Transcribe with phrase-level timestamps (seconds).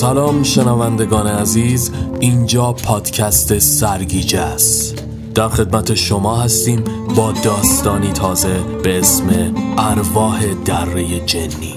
[0.00, 5.04] سلام شنوندگان عزیز اینجا پادکست سرگیجه است.
[5.34, 6.84] در خدمت شما هستیم
[7.16, 11.74] با داستانی تازه به اسم ارواح دره جنی.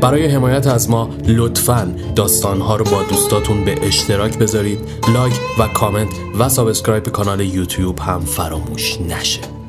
[0.00, 4.78] برای حمایت از ما لطفا داستانها رو با دوستاتون به اشتراک بذارید
[5.14, 9.59] لایک و کامنت و subscribe کانال یوتیوب هم فراموش نشه.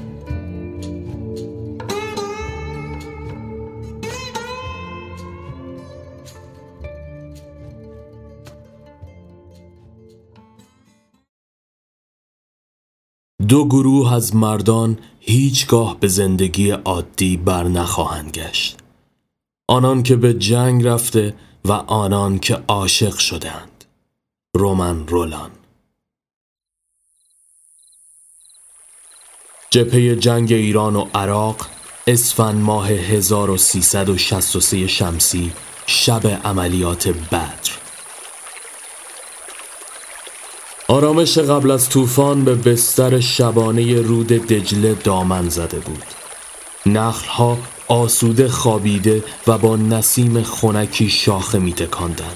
[13.51, 18.77] دو گروه از مردان هیچگاه به زندگی عادی بر نخواهند گشت.
[19.67, 23.85] آنان که به جنگ رفته و آنان که عاشق شدند
[24.55, 25.51] رومن رولان.
[29.69, 31.67] جبهه جنگ ایران و عراق
[32.07, 35.51] اسفند ماه 1363 شمسی
[35.85, 37.80] شب عملیات بدر.
[40.91, 46.03] آرامش قبل از طوفان به بستر شبانه رود دجله دامن زده بود
[46.85, 52.33] نخلها آسوده خوابیده و با نسیم خونکی شاخه می تکاندن.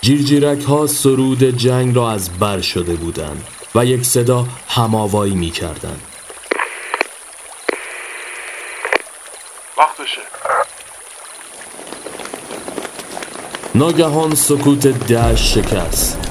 [0.00, 5.96] جیرجیرک ها سرود جنگ را از بر شده بودند و یک صدا هماوایی می کردن.
[9.78, 10.20] وقتشه
[13.74, 16.29] ناگهان سکوت دشت شکست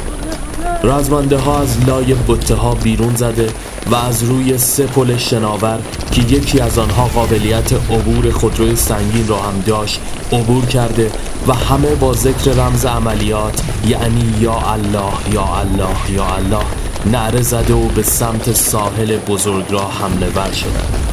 [0.83, 3.49] رزمنده ها از لای بطه ها بیرون زده
[3.91, 5.79] و از روی سه پل شناور
[6.11, 9.99] که یکی از آنها قابلیت عبور خودروی سنگین را هم داشت
[10.31, 11.11] عبور کرده
[11.47, 16.65] و همه با ذکر رمز عملیات یعنی یا الله یا الله یا الله
[17.05, 21.07] نعره زده و به سمت ساحل بزرگ را حمله ور شدند.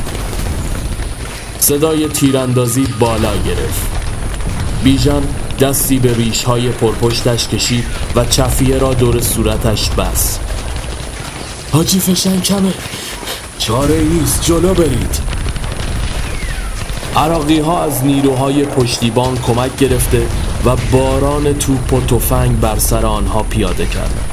[1.59, 3.87] صدای تیراندازی بالا گرفت.
[4.85, 5.23] بیژن
[5.61, 7.85] دستی به ریش های پرپشتش کشید
[8.17, 10.39] و چفیه را دور صورتش بست.
[11.73, 12.73] حاجی فشنگ کمه.
[13.59, 15.21] چاره ای نیست جلو برید.
[17.17, 20.27] عراقی ها از نیروهای پشتیبان کمک گرفته
[20.65, 24.31] و باران توپ و تفنگ بر سر آنها پیاده کردند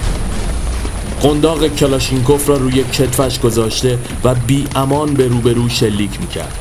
[1.21, 6.57] قنداق کلاشینکوف را روی کتفش گذاشته و بی امان به روبرو شلیک می‌کرد.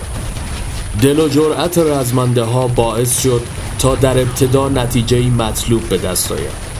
[1.02, 3.42] دل و جرأت رزمنده ها باعث شد
[3.82, 6.72] تا در ابتدا نتیجه مطلوب به دست آید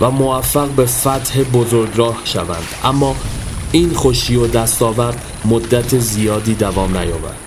[0.00, 2.64] و موفق به فتح بزرگراه شوند.
[2.84, 3.16] اما
[3.72, 7.38] این خوشی و دستاورد مدت زیادی دوام نیاورد.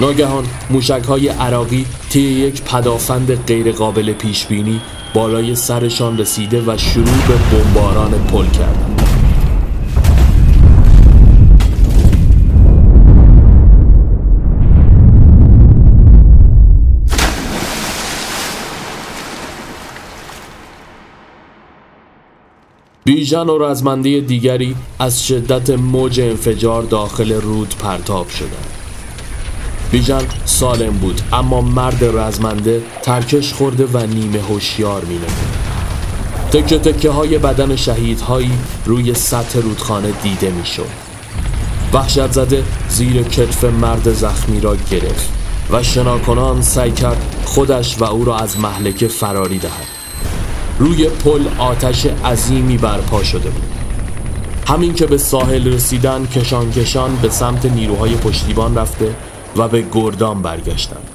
[0.00, 4.80] ناگهان موشک های عراقی طی یک پدافند غیرقابل پیش بینی
[5.14, 8.99] بالای سرشان رسیده و شروع به بمباران پل کردند.
[23.04, 28.66] بیژن و رزمنده دیگری از شدت موج انفجار داخل رود پرتاب شدند.
[29.90, 35.18] بیژن سالم بود اما مرد رزمنده ترکش خورده و نیمه هوشیار می
[36.52, 38.52] تکه تکه های بدن شهیدهایی
[38.84, 40.88] روی سطح رودخانه دیده می شد.
[41.92, 45.32] وحشت زده زیر کتف مرد زخمی را گرفت
[45.70, 49.99] و شناکنان سعی کرد خودش و او را از محلکه فراری دهد.
[50.80, 53.72] روی پل آتش عظیمی برپا شده بود.
[54.66, 59.16] همین که به ساحل رسیدن کشان کشان به سمت نیروهای پشتیبان رفته
[59.56, 61.10] و به گردان برگشتند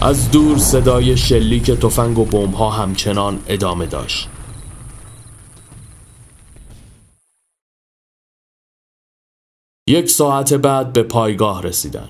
[0.00, 4.28] از دور صدای شلیک تفنگ و بمبها همچنان ادامه داشت.
[9.88, 12.08] یک ساعت بعد به پایگاه رسیدن.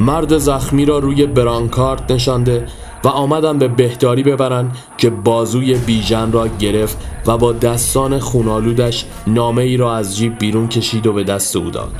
[0.00, 2.66] مرد زخمی را روی برانکارد نشانده
[3.04, 9.62] و آمدن به بهداری ببرن که بازوی بیژن را گرفت و با دستان خونالودش نامه
[9.62, 11.92] ای را از جیب بیرون کشید و به دست او داد.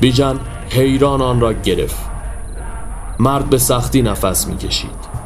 [0.00, 0.38] بیژن
[0.70, 1.96] حیران آن را گرفت.
[3.18, 5.16] مرد به سختی نفس می‌کشید.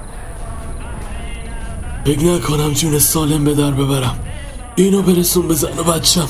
[2.05, 4.19] فکر نکنم جون سالم به در ببرم.
[4.77, 6.29] اینو برسون بزن و بچم.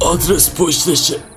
[0.00, 1.31] آدرس پشتشه.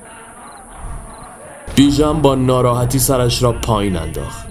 [1.76, 4.46] بیژن با ناراحتی سرش را پایین انداخت.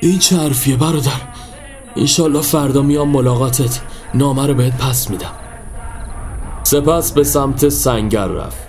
[0.00, 1.20] این چه حرفیه برادر
[1.94, 3.80] اینشالله فردا میام ملاقاتت.
[4.14, 5.32] نامه رو بهت پس میدم.
[6.62, 8.68] سپس به سمت سنگر رفت.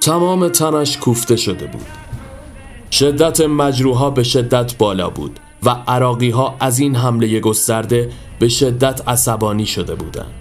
[0.00, 1.86] تمام تنش کوفته شده بود.
[2.90, 9.08] شدت مجروحا به شدت بالا بود و عراقی ها از این حمله گسترده به شدت
[9.08, 10.32] عصبانی شده بودند.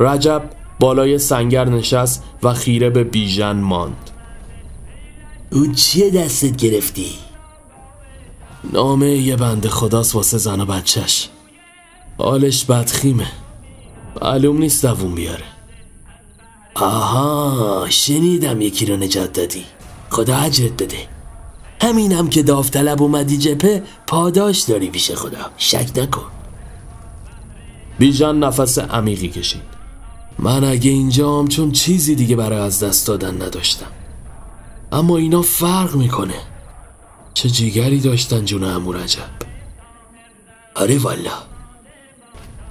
[0.00, 0.42] رجب
[0.80, 4.11] بالای سنگر نشست و خیره به بیژن ماند.
[5.52, 7.10] او چیه دستت گرفتی؟
[8.72, 11.28] نامه یه بنده خداست واسه زن و بچهش.
[12.18, 13.26] حالش بدخیمه.
[14.22, 15.44] معلوم نیست دوون بیاره.
[16.74, 19.64] آها شنیدم یکی رو نجات دادی.
[20.10, 21.08] خدا عجرت بده.
[21.82, 25.50] همینم که داوطلب اومدی جپه پاداش داری پیش خدا.
[25.56, 26.26] شک نکن.
[27.98, 29.62] بیژن نفس عمیقی کشید.
[30.38, 34.01] من اگه اینجام چون چیزی دیگه برای از دست دادن نداشتم.
[34.92, 36.34] اما اینا فرق می‌کنه.
[37.34, 39.30] چه جیگری داشتن جون امور عجب
[40.74, 41.30] آره والا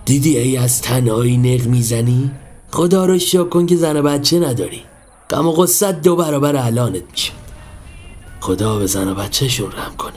[0.06, 2.31] دیدی ای از تنهایی نق می‌زنی؟
[2.71, 4.81] خدا رو شکر کن که زن بچه نداری.
[5.29, 7.31] غم و قصت دو برابر الانت میشه.
[8.39, 10.13] خدا به زن و بچهشون رحم کنه.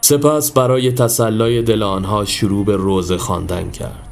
[0.00, 4.08] سپس برای تسلای دل آنها شروع به روزه خواندن کرد.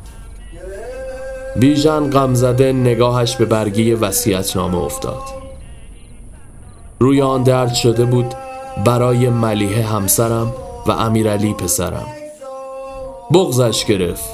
[1.57, 5.46] بیژن غمزده نگاهش به برگی وصیت‌نامه افتاد.
[6.99, 8.35] روی آن درد شده بود
[8.85, 10.53] برای ملیه همسرم
[10.87, 12.07] و امیرعلی پسرم.
[13.35, 14.25] بغزش گرفت.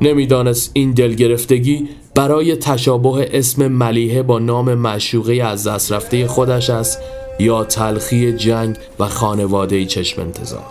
[0.00, 6.98] نمی‌دانست این دلگرفتگی برای تشابه اسم ملیه با نام معشوقه از دست رفته خودش است
[7.38, 10.64] یا تلخی جنگ و خانواده چشم انتظار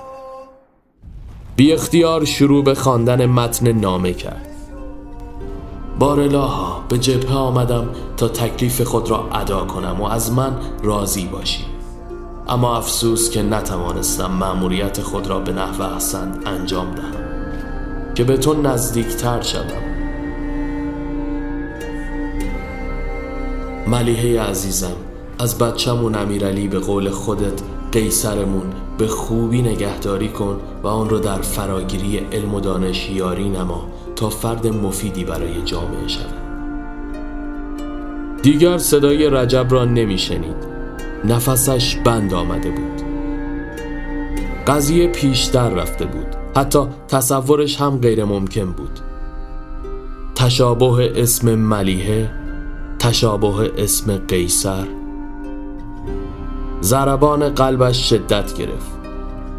[1.56, 4.55] بی اختیار شروع به خواندن متن نامه کرد.
[6.00, 11.66] بارلاها به جبهه آمدم تا تکلیف خود را ادا کنم و از من راضی باشی.
[12.48, 17.26] اما افسوس که نتوانستم مأموریت خود را به نحو احسن انجام دهم
[18.16, 19.96] که به تو نزدیکتر شدم
[23.88, 24.96] ملیحه عزیزم
[25.40, 27.62] از بچمون امیرعلی به قول خودت
[27.92, 33.95] قیصرمون به خوبی نگهداری کن و آن را در فراگیری علم و دانش یاری نما.
[34.16, 36.46] تا فرد مفیدی برای جامعه شود.
[38.42, 40.76] دیگر صدای رجب را نمیشنید.
[41.26, 43.02] نفسش بند آمده بود.
[44.68, 46.28] قضیه پیشتر رفته بود.
[46.56, 49.00] حتی تصورش هم غیر ممکن بود.
[50.36, 52.32] تشابه اسم ملیحه
[53.00, 54.88] تشابه اسم قیصر.
[56.82, 58.96] ضربان قلبش شدت گرفت.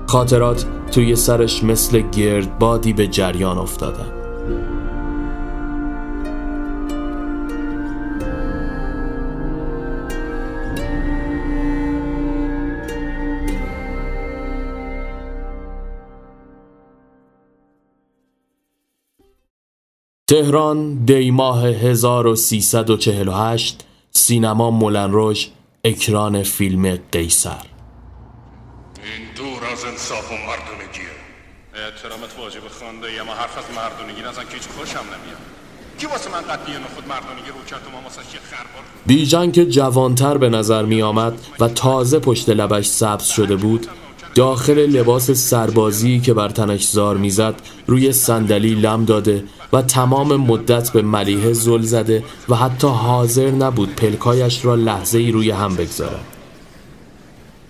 [0.06, 4.15] خاطرات توی سرش مثل گردبادی به جریان افتادن.
[20.28, 25.50] تهران دی ماه 1348 سینما مولن روش
[25.84, 27.50] اکران فیلم قیصر.
[27.50, 27.58] این
[29.37, 31.11] دور از انصاف و مردونگیه
[31.75, 35.38] احترامت واجب خانده اما حرف از مردونگی نزن که هیچ خوشم نمیاد.
[35.99, 36.61] کی واسه من قد
[36.94, 41.38] خود مردونگی رو کرد و ما واسه خربار بیژن که جوانتر به نظر می آمد
[41.61, 43.87] و تازه پشت لبش سبز شده بود
[44.34, 47.55] داخل لباس سربازی که بر تنش زار می‌زد
[47.87, 53.94] روی صندلی لم داده و تمام مدت به ملیه زل زده و حتی حاضر نبود
[53.94, 56.24] پلکایش را لحظه ای روی هم بگذارد.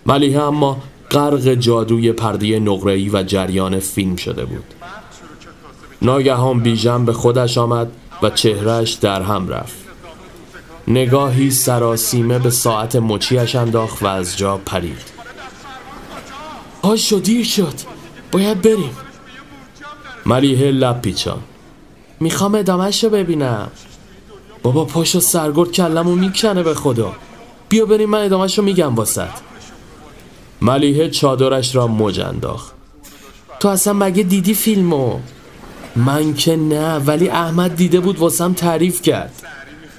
[0.06, 0.78] ملیه اما
[1.10, 4.64] غرق جادوی پرده نقره‌ای و جریان فیلم شده بود.
[6.02, 7.92] ناگهان بیژن به خودش آمد
[8.22, 9.76] و چهرهش در هم رفت.
[10.88, 15.16] نگاهی سراسیمه به ساعت مچیش انداخت و از جا پرید.
[16.82, 17.74] پاشو دیر شد.
[18.32, 18.90] باید بریم.
[20.26, 21.38] ملیه لب پیچان
[22.20, 23.70] می‌خوام ادامهش رو ببینم.
[24.62, 27.12] بابا پاشو سرگرد کلمو می‌کنه به خدا.
[27.68, 29.30] بیا بریم من ادامهش رو میگم واسد
[30.62, 32.72] ملیه چادرش را مج انداخت.
[33.60, 35.18] تو اصلا مگه دیدی فیلمو؟
[35.96, 39.32] من که نه ولی احمد دیده بود واسم تعریف کرد.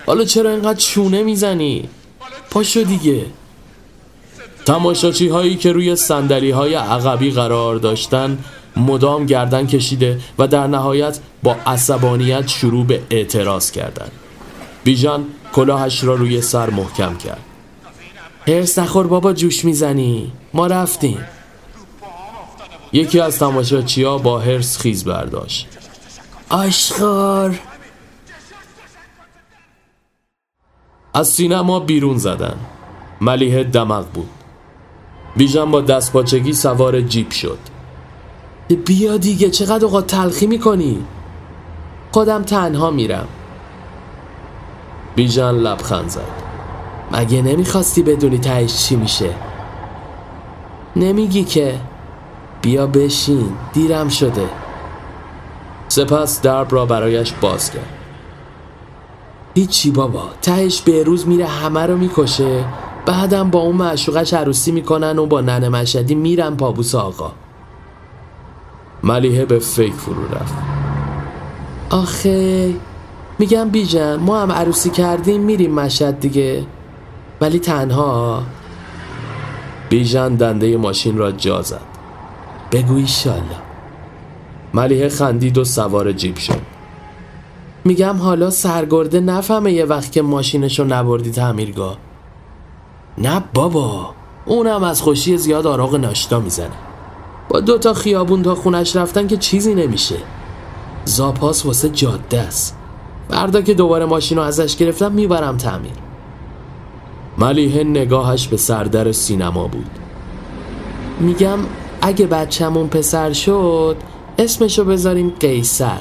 [0.05, 1.89] حالا چرا اینقدر چونه می‌زنی؟
[2.49, 3.25] پاشو دیگه.
[4.65, 8.37] تماشاچی هایی که روی سندلی های عقبی قرار داشتن
[8.77, 14.11] مدام گردن کشیده و در نهایت با عصبانیت شروع به اعتراض کردند.
[14.83, 17.41] بیژان کلاهش را روی سر محکم کرد.
[18.47, 20.31] هرس نخور بابا جوش می‌زنی.
[20.53, 21.25] ما رفتیم.
[22.93, 25.67] یکی از تماشاچی ها با هرس خیز برداشت.
[26.49, 27.59] آشخار.
[31.13, 32.55] از سینما بیرون زدن.
[33.21, 34.29] ملیه دمق بود.
[35.35, 37.59] بیژن با دستپاچگی سوار جیپ شد.
[38.75, 41.05] بیا دیگه چقدر اوقات تلخی می‌کنی؟
[42.11, 43.27] خودم تنها میرم.
[45.15, 46.21] بیژن لبخند زد.
[47.11, 49.29] مگه نمی‌خواستی بدونی تهش چی میشه؟
[50.95, 51.79] نمیگی که.
[52.61, 54.49] بیا بشین دیرم شده.
[55.87, 57.89] سپس درب را برایش باز کرد
[59.55, 62.65] هیچی بابا تهش به روز میره همه رو می‌کشه.
[63.05, 67.31] بعدم با اون معشوقش عروسی می‌کنن و با ننه مشدی میرن پابوس آقا.
[69.03, 70.53] ملیحه به فکر فرو رفت.
[71.89, 72.73] آخه
[73.39, 76.65] میگم بیجن ما هم عروسی کردیم میریم مشهد دیگه.
[77.41, 78.43] ولی تنها.
[79.89, 81.81] بیژن دنده ماشین را جا زد.
[82.71, 83.57] بگو ایشالله
[84.73, 86.61] ملیحه خندید و سوار جیب شد.
[87.85, 91.97] میگم حالا سرگرده نفهمه یه وقت که ماشینشو نبردی تعمیرگاه.
[93.17, 94.13] نه بابا
[94.45, 96.86] اونم از خوشی زیاد آراغ ناشتا می‌زنه.
[97.49, 100.15] با دوتا خیابون تا خونش رفتن که چیزی نمیشه.
[101.05, 102.77] زاپاس واسه جاده است.
[103.29, 105.91] فردا که دوباره ماشین رو ازش گرفتم می‌برم تعمیر.
[107.37, 109.89] ملیحه نگاهش به سردر سینما بود.
[111.19, 111.59] میگم
[112.01, 113.97] اگه بچهمون پسر شد
[114.37, 115.99] اسمشو بذاریم قیصر.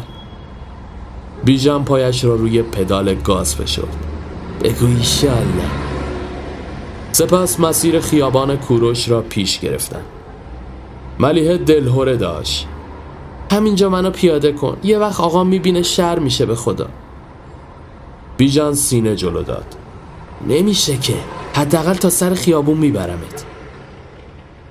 [1.44, 3.96] بیژن پایش را روی پدال گاز فشرد.
[4.64, 5.70] بگو ایشالله.
[7.12, 10.02] سپس مسیر خیابان کوروش را پیش گرفتن.
[11.18, 12.66] ملیحه دلهوره داشت.
[13.52, 14.76] همینجا منو پیاده کن.
[14.82, 16.88] یه وقت آقا می‌بینه شر میشه به خدا.
[18.36, 19.76] بیژن سینه جلو داد.
[20.48, 21.14] نمیشه که.
[21.54, 23.44] حداقل تا سر خیابون میبرمت.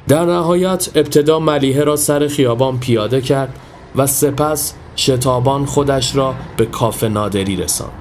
[0.08, 3.60] در نهایت ابتدا ملیحه را سر خیابان پیاده کرد
[3.96, 7.92] و سپس شتابان خودش را به کافه نادری رساند.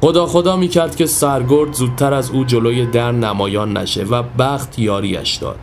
[0.00, 5.34] خدا خدا می‌کرد که سرگرد زودتر از او جلوی در نمایان نشه و بخت یاریش
[5.34, 5.58] داد.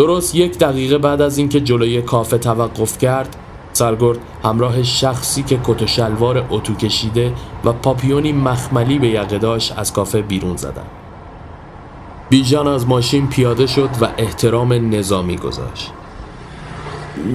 [0.00, 3.36] درست یک دقیقه بعد از اینکه جلوی کافه توقف کرد
[3.72, 7.32] سرگرد همراه شخصی که کت و شلوار اتو کشیده
[7.64, 10.86] و پاپیونی مخملی به یقه داشت از کافه بیرون زدن
[12.30, 15.90] بیژن از ماشین پیاده شد و احترام نظامی گذاشت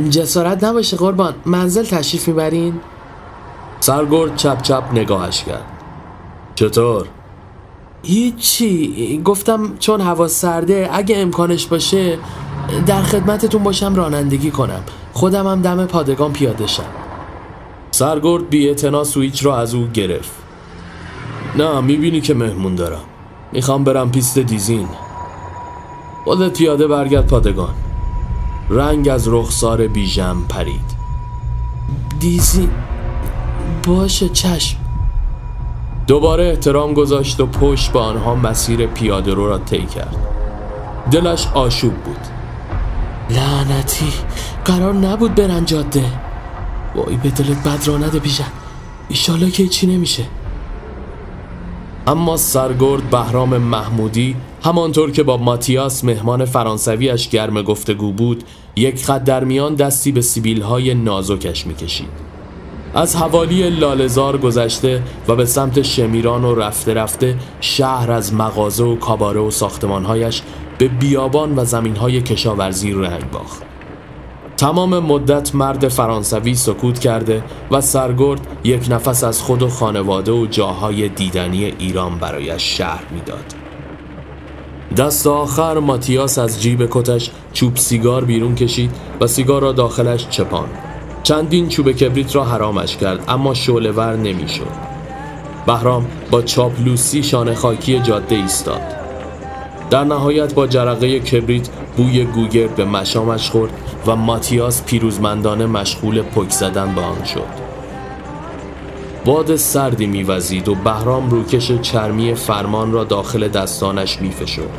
[0.10, 2.80] جسارت نباشه قربان منزل تشریف می‌برین؟
[3.80, 5.66] سرگرد چپ چپ نگاهش کرد
[6.56, 7.08] چطور؟
[8.04, 12.18] هیچی گفتم چون هوا سرده اگه امکانش باشه
[12.86, 14.84] در خدمتتون باشم رانندگی کنم.
[15.14, 16.84] خودم هم دم پادگان پیاده شم.
[17.92, 20.32] سرگرد بی سویچ را از او گرفت.
[21.56, 23.02] نه می‌بینی که مهمون دارم.
[23.52, 24.88] می‌خوام برم پیست دیزین.
[26.24, 27.74] خودت پیاده برگرد پادگان.
[28.70, 30.96] رنگ از رخسار بیژن پرید.
[32.20, 32.70] دیزین
[33.88, 34.78] باشه چشم.
[36.08, 40.16] دوباره احترام گذاشت و پشت به آنها مسیر پیاده رو را طی کرد.
[41.12, 42.35] دلش آشوب بود.
[43.30, 44.14] لعنتی.
[44.66, 46.06] قرار نبود برن جاده.
[46.96, 48.52] وای به دلت بد را نده بیژن.
[49.10, 50.24] ایشالا که چی نمیشه؟
[52.08, 58.44] اما سرگرد بهرام محمودی همانطور که با ماتیاس مهمان فرانسویش گرم گفتگو بود
[58.76, 62.10] یک خط در میان دستی به سیبیل های نازکش می‌کشید.
[62.94, 68.96] از حوالی لالزار گذشته و به سمت شمیران و رفته رفته شهر از مغازه و
[68.96, 70.42] کاباره و ساختمانهایش
[70.78, 73.64] به بیابان و زمینهای کشاورزی رنگ باخت
[74.58, 80.46] تمام مدت مرد فرانسوی سکوت کرده و سرگرد یک نفس از خود و خانواده و
[80.46, 83.56] جاهای دیدنی ایران برایش شهر می‌داد.
[84.98, 88.92] دست آخر ماتیاس از جیب کتش چوب سیگار بیرون کشید
[89.22, 90.68] و سیگار را داخلش چپان
[91.24, 94.96] چندین چوب کبریت را حرامش کرد اما شعلهور نمی‌شد.
[95.68, 99.05] بهرام با چاپلوسی شانه خاکی جاده ایستاد.
[99.90, 103.72] در نهایت با جرقه کبریت بوی گوگرد به مشامش خورد
[104.08, 107.66] و ماتیاس پیروزمندانه مشغول پک زدن به آن شد.
[109.26, 114.70] باد سردی میوزید و بهرام روکش چرمی فرمان را داخل دستانش میفشد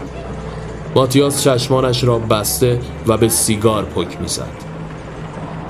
[0.95, 4.49] ماتیاس چشمانش را بسته و به سیگار پک می‌زد.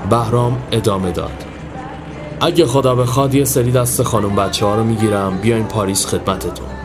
[0.09, 1.45] بهرام ادامه داد.
[2.41, 5.37] اگه خدا بخواد یه سری دست خانم بچه ها رو می‌گیرم.
[5.37, 6.76] بیاین پاریس خدمتتون.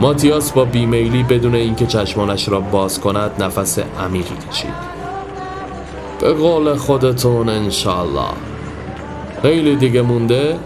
[0.00, 4.74] ماتیاس با بیمیلی بدون اینکه چشمانش را باز کند نفس عمیقی کشید.
[6.20, 8.28] به قول خودتون انشالله
[9.42, 10.58] خیلی دیگه مونده؟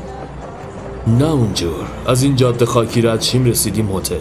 [1.07, 1.85] نه اونجور.
[2.07, 4.17] از این جاده خاکی رد چیم رسیدیم هتل.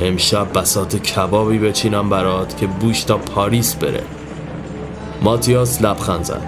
[0.00, 4.02] امشب بسات کبابی بچینم برات که بوش تا پاریس بره.
[5.22, 6.42] ماتیاس لبخند زد.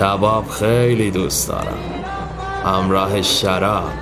[0.00, 1.78] کباب خیلی دوست دارم.
[2.64, 4.01] همراه شراب.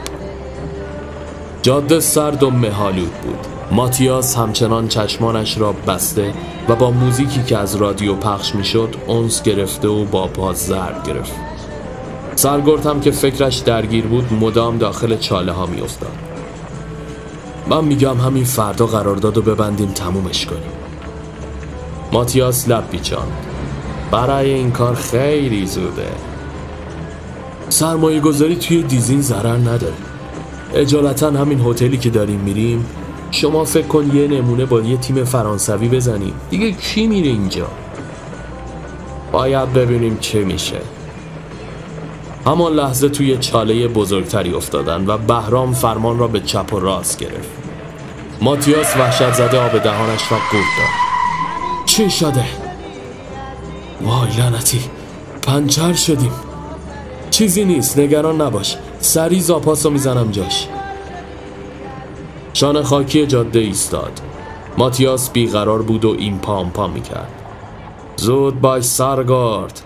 [1.62, 3.46] جاده سرد و مهالود بود.
[3.70, 6.34] ماتیاس همچنان چشمانش را بسته
[6.68, 11.32] و با موزیکی که از رادیو پخش می‌شد اونس گرفته و با پا زرد گرفت.
[12.36, 16.12] سرگرد هم که فکرش درگیر بود مدام داخل چاله ها میافتاد.
[17.68, 20.72] من میگم همین فردا قرارداد رو ببندیم تمومش کنیم.
[22.12, 23.32] ماتیاس لب بیچاند
[24.10, 26.08] برای این کار خیلی زوده.
[27.68, 30.09] سرمایه گذاری توی دیزین ضرر نداره.
[30.74, 32.86] اجالتا همین هتلی که داریم میریم
[33.30, 36.34] شما فکر کن یه نمونه با یه تیم فرانسوی بزنیم.
[36.50, 37.66] دیگه کی میره اینجا؟
[39.32, 40.80] باید ببینیم چه میشه.
[42.46, 47.50] همان لحظه توی چاله بزرگتری افتادن و بهرام فرمان را به چپ و راست گرفت.
[48.40, 51.10] ماتیاس وحشت زده آب دهانش را قورت داد.
[51.86, 52.44] چی شده؟
[54.00, 54.80] وای لعنتی
[55.42, 56.32] پنچر شدیم.
[57.30, 58.76] چیزی نیست نگران نباش.
[59.00, 60.68] سری زاپاس رو می‌زنم جاش.
[62.52, 64.20] شان خاکی جاده ایستاد.
[64.78, 67.32] ماتیاس بیقرار بود و این پام پا می‌کرد.
[68.16, 69.82] زود باش سرگارد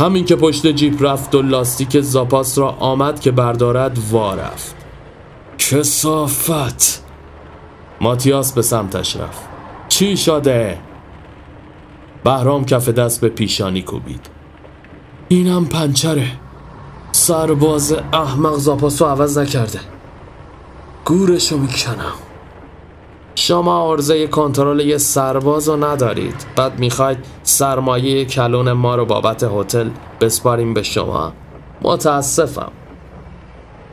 [0.00, 4.74] همین که پشت جیپ رفت و لاستیک زاپاس را آمد که بردارد وا رفت.
[5.58, 7.04] کسافت.
[8.00, 9.42] ماتیاس به سمتش رفت.
[9.88, 10.78] چی شده؟
[12.24, 14.26] بهرام کف دست به پیشانی کوبید.
[15.28, 16.30] اینم پنچره.
[17.28, 19.80] سرباز احمق زاپاسو عوض نکرده.
[21.04, 22.12] گورشو می‌کنم
[23.34, 26.46] شما عرضه کنترل یه سرباز رو ندارید.
[26.56, 29.88] بعد می‌خواید سرمایه کلون ما رو بابت هتل
[30.20, 31.32] بسپاریم به شما.
[31.82, 32.72] متاسفم.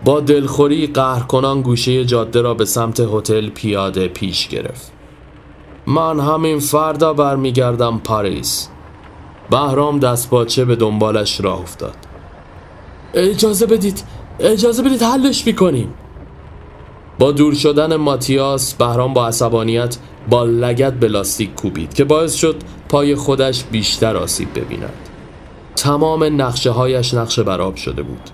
[0.05, 4.91] با دلخوری قهرکنان گوشه جاده را به سمت هتل پیاده پیش گرفت.
[5.87, 8.69] من همین فردا برمیگردم پاریس.
[9.49, 12.04] بهرام دست باچه به دنبالش راه افتاد.
[13.15, 14.03] اجازه بدید
[14.39, 15.93] اجازه بدید حلش می‌کنیم.
[17.19, 19.97] با دور شدن ماتیاس بهرام با عصبانیت
[20.29, 22.55] با لگت به لاستیک کوبید که باعث شد
[22.89, 24.93] پای خودش بیشتر آسیب ببیند.
[25.75, 28.29] تمام نقشه هایش نقشه براب شده بود.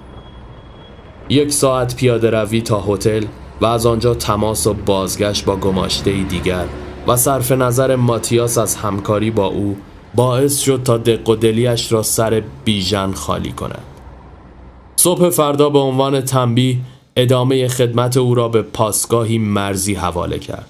[1.30, 3.24] یک ساعت پیاده روی تا هتل
[3.62, 6.66] و از آنجا تماس و بازگشت با گماشته دیگر
[7.08, 9.78] و صرف نظر ماتیاس از همکاری با او
[10.16, 13.91] باعث شد تا دق و دلیش را سر بیژن خالی کند.
[15.04, 16.78] صبح فردا به عنوان تنبیه
[17.16, 20.66] ادامه خدمت او را به پاسگاهی مرزی حواله کرد.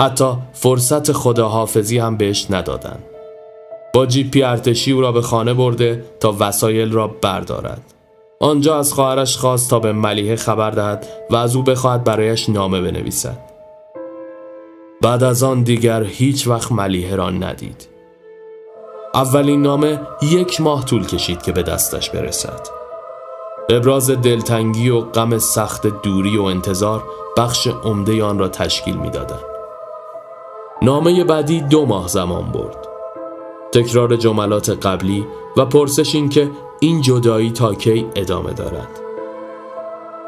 [0.00, 3.04] حتی فرصت خداحافظی هم بهش ندادند
[3.94, 7.94] با جیپی ارتشی او را به خانه برده تا وسایل را بردارد.
[8.40, 12.80] آنجا از خواهرش خواست تا به ملیحه خبر دهد و از او بخواهد برایش نامه
[12.80, 13.38] بنویسد.
[15.02, 17.88] بعد از آن دیگر هیچ وقت ملیحه را ندید.
[19.14, 22.77] اولین نامه یک ماه طول کشید که به دستش برسد.
[23.70, 27.02] ابراز دلتنگی و غم سخت دوری و انتظار
[27.36, 29.44] بخش عمده آن را تشکیل می‌دادند.
[30.82, 32.88] نامه بعدی دو ماه زمان برد.
[33.72, 35.26] تکرار جملات قبلی
[35.56, 36.50] و پرسش این که
[36.80, 39.00] این جدایی تا کی ادامه دارد.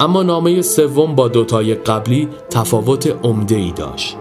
[0.01, 4.17] اما نامه سوم با دوتای قبلی تفاوت عمده ای داشت.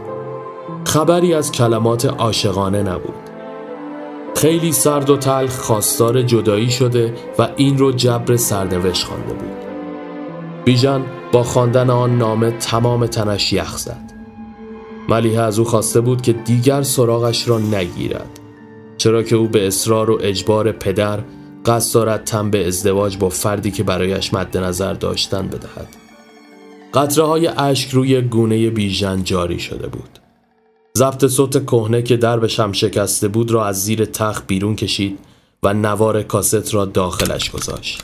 [0.86, 3.19] خبری از کلمات عاشقانه نبود.
[4.36, 9.58] خیلی سرد و تلخ خواستار جدایی شده و این رو جبر سرنوشت خوانده بود.
[10.66, 14.14] بیژن با خواندن آن نامه تمام تنش یخ زد.
[15.10, 18.40] ملیحه از او خواسته بود که دیگر سراغش را نگیرد
[18.98, 21.20] چرا که او به اصرار و اجبار پدر
[21.66, 25.88] قصد دارد تن به ازدواج با فردی که برایش مد نظر داشتن بدهد.
[26.94, 30.20] قطره های اشک روی گونه بیژن جاری شده بود.
[31.00, 35.20] ضبط صوت کهنه که دربشم شکسته بود را از زیر تخت بیرون کشید
[35.64, 38.04] و نوار کاست را داخلش گذاشت.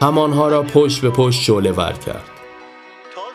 [0.00, 2.24] همانها را پشت به پشت شعله ور کرد.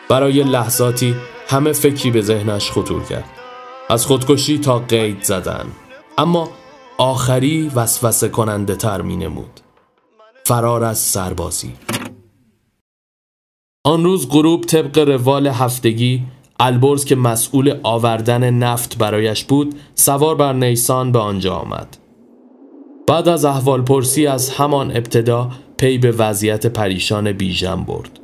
[0.08, 1.14] برای لحظاتی
[1.48, 3.30] همه فکری به ذهنش خطور کرد.
[3.90, 5.66] از خودکشی تا قید زدن.
[6.18, 6.48] اما
[6.98, 9.60] آخری وسوسه کننده تر می نمود.
[10.44, 11.72] فرار از سربازی.
[13.84, 16.22] آن روز غروب طبق روال هفتگی
[16.60, 21.96] البرز که مسئول آوردن نفت برایش بود سوار بر نیسان به آنجا آمد.
[23.06, 25.50] بعد از احوال پرسی از همان ابتدا
[25.82, 28.20] پی به وضعیت پریشان بیژن برد.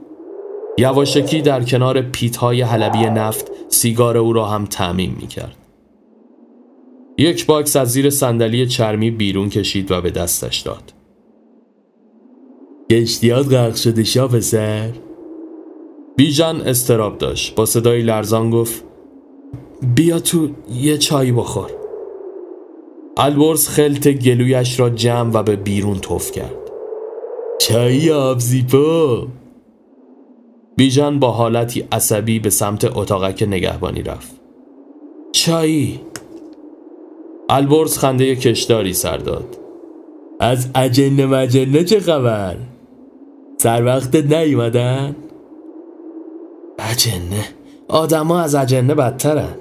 [0.78, 5.56] یواشکی در کنار پیتهای حلبی نفت سیگار او را هم تأمین می کرد.
[7.18, 10.92] یک باکس از زیر صندلی چرمی بیرون کشید و به دستش داد.
[12.90, 14.90] کشتیات غرق شده شاه پسر؟
[16.16, 17.54] بیژن اضطراب داشت.
[17.54, 18.84] با صدای لرزان گفت
[19.94, 21.70] بیا تو یه چای بخور.
[23.16, 26.57] البرز خلط گلویش را جمع و به بیرون توف کرد.
[27.60, 29.26] چای آبزیپو
[30.76, 34.32] بیژن با حالتی عصبی به سمت اتاقک نگهبانی رفت.
[35.32, 36.00] چایی.
[37.48, 39.56] البرز خنده کشداری سر داد.
[40.40, 42.56] از اجنه مجنه چه خبر؟
[43.58, 45.16] سر وقت نیومدن؟
[46.78, 47.44] اجنه؟
[47.88, 49.54] آدما از اجنه بدترن.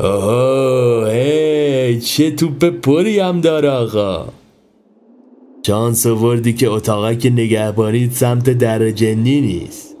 [0.00, 4.24] اوه هی چه توپ پری هم داره آقا؟
[5.62, 9.96] چانس وردی که اتاقک نگهبانی سمت در جنی نیست.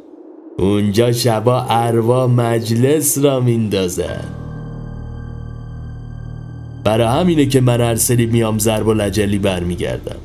[0.58, 4.24] اونجا شبا اروا مجلس را میندازن.
[6.84, 10.18] برای همینه که من هر سری میام ضرب و لجلی برمیگردم.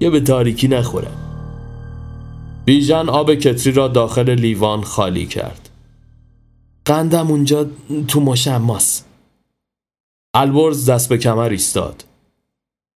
[0.00, 1.16] یا به تاریکی نخورم.
[2.64, 5.68] بیژن آب کتری را داخل لیوان خالی کرد.
[6.84, 7.66] قندم اونجا
[8.08, 9.06] تو مشماست
[10.34, 12.04] البرز دست به کمر ایستاد.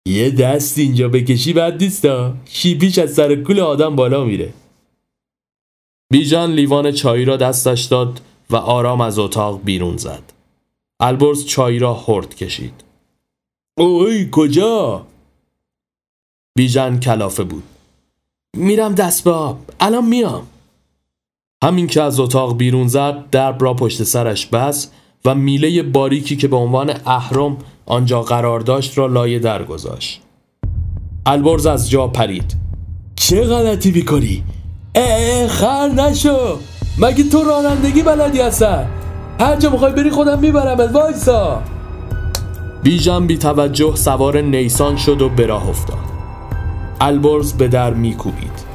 [0.06, 2.34] یه دست اینجا بکشی بد نیستا.
[2.44, 4.52] شیپیش از سر کول آدم بالا میره.
[6.12, 10.32] بیژن لیوان چای را دستش داد و آرام از اتاق بیرون زد.
[11.00, 12.84] البرز چای را هرد کشید.
[13.78, 15.06] اوی کجا؟
[16.56, 17.62] بیژن کلافه بود.
[18.56, 19.58] میرم دست به آب.
[19.80, 20.46] الان میام.
[21.64, 24.90] همین که از اتاق بیرون زد درب را پشت سرش بس
[25.24, 27.56] و میله باریکی که به عنوان اهرم
[27.86, 30.22] آنجا قرار داشت را لایه در گذاشت.
[31.26, 32.56] البرز از جا پرید.
[33.16, 34.44] چه غلطی می‌کنی؟
[34.94, 36.58] اه خر نشو.
[36.98, 38.86] مگه تو رانندگی بلدی هستن
[39.40, 41.62] هر جا می‌خوای بری خودم میبرمت وایسا.
[42.82, 46.10] بیژن بی توجه سوار نیسان شد و به راه افتاد.
[47.00, 48.69] البرز به در میکوبید.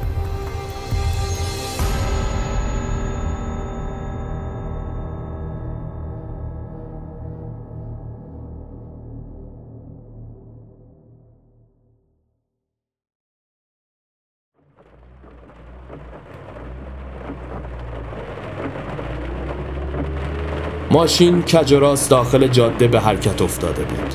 [20.96, 24.14] ماشین کجراس داخل جاده به حرکت افتاده بود.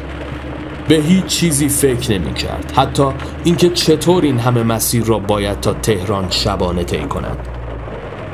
[0.88, 2.74] به هیچ چیزی فکر نمی کرد.
[2.76, 3.04] حتی
[3.44, 7.38] اینکه چطور این همه مسیر را باید تا تهران شبانه طی کند.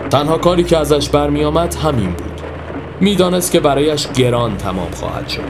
[0.09, 2.41] تنها کاری که ازش برمی آمد همین بود.
[2.99, 5.41] می‌دانست که برایش گران تمام خواهد شد.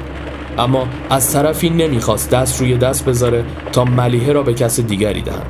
[0.57, 5.49] اما از طرفی نمی‌خواست دست روی دست بذاره تا ملیحه را به کس دیگری دهند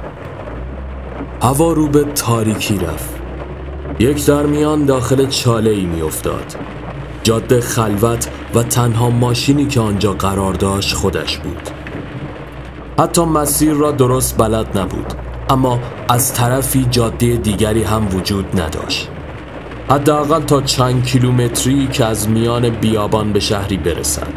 [1.41, 3.21] هوا رو به تاریکی رفت.
[3.99, 6.76] یک درمیان داخل چاله ای می افتاد
[7.27, 11.69] جاده خلوت و تنها ماشینی که آنجا قرار داشت خودش بود.
[12.99, 15.13] حتی مسیر را درست بلد نبود
[15.49, 19.09] اما از طرفی جاده دیگری هم وجود نداشت.
[19.89, 24.33] حداقل تا چند کیلومتری که از میان بیابان به شهری برسد.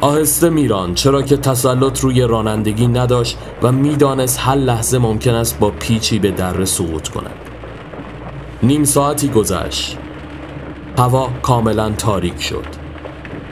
[0.00, 5.70] آهسته میران چرا که تسلط روی رانندگی نداشت و می‌دانست هر لحظه ممکن است با
[5.70, 7.36] پیچی به دره سقوط کند.
[8.62, 9.98] نیم ساعتی گذشت.
[10.98, 12.66] هوا کاملا تاریک شد.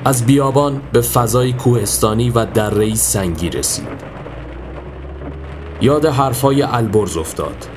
[0.04, 4.04] از بیابان به فضای کوهستانی و درهی سنگی رسید.
[5.80, 7.68] یاد حرفای البرز افتاد.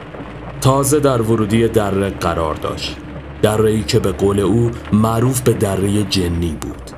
[0.62, 2.98] تازه در ورودی دره قرار داشت.
[3.42, 6.92] درهی که به قول او معروف به دره جنی بود.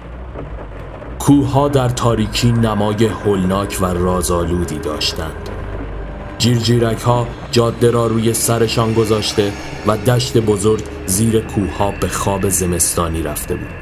[1.19, 5.49] کوهها در تاریکی نمای هولناک و رازآلودی داشتند.
[6.46, 9.54] جیرجیرک ها جاده را روی سرشان گذاشته
[9.88, 13.74] و دشت بزرگ زیر کوه به خواب زمستانی رفته بود.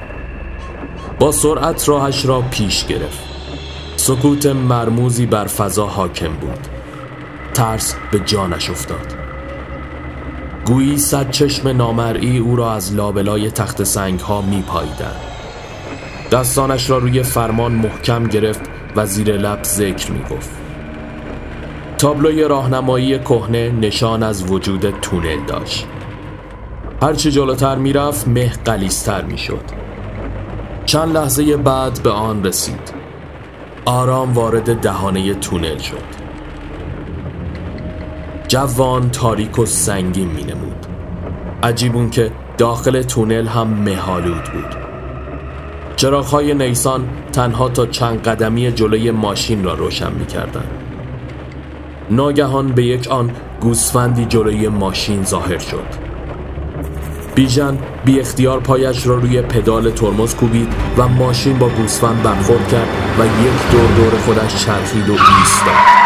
[1.20, 3.20] با سرعت راهش را پیش گرفت.
[3.96, 6.68] سکوت مرموزی بر فضا حاکم بود.
[7.54, 9.16] ترس به جانش افتاد.
[10.66, 15.16] گویی صد چشم نامرئی او را از لابلای تخت سنگ ها می پایدن.
[16.32, 18.62] دستانش را روی فرمان محکم گرفت
[18.96, 20.63] و زیر لب ذکر می گفت
[21.98, 25.88] تابلوی راهنمایی کهنه نشان از وجود تونل داشت.
[27.02, 29.64] هرچی جلوتر می‌رفت مه قلیستر می‌شد.
[30.86, 32.94] چند لحظه بعد به آن رسید.
[33.86, 36.24] آرام وارد دهانه تونل شد.
[38.48, 40.86] جوان تاریک و سنگین می نمود
[41.64, 44.76] عجیب که داخل تونل هم مهالود بود.
[45.96, 50.83] چراغهای نیسان تنها تا چند قدمی جلوی ماشین را روشن می کردن.
[52.16, 55.86] ناگهان به یک آن گوسفندی جلوی ماشین ظاهر شد
[57.36, 62.88] بیژن بی اختیار پایش را روی پدال ترمز کوبید و ماشین با گوسفند برخورد کرد
[63.20, 66.04] و یک دور دور خودش چرخید و ایستاد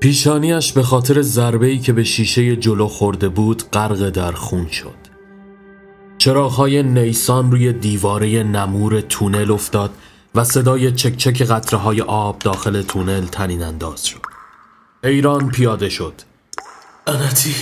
[0.00, 5.07] پیشانیش به خاطر ضربه‌ای که به شیشه جلو خورده بود غرق در خون شد.
[6.18, 9.90] چراغهای نیسان روی دیواره نمور تونل افتاد
[10.34, 14.20] و صدای چکچک قطره های آب داخل تونل تنین انداز شد.
[15.04, 16.12] ایران پیاده شد.
[17.06, 17.54] انتی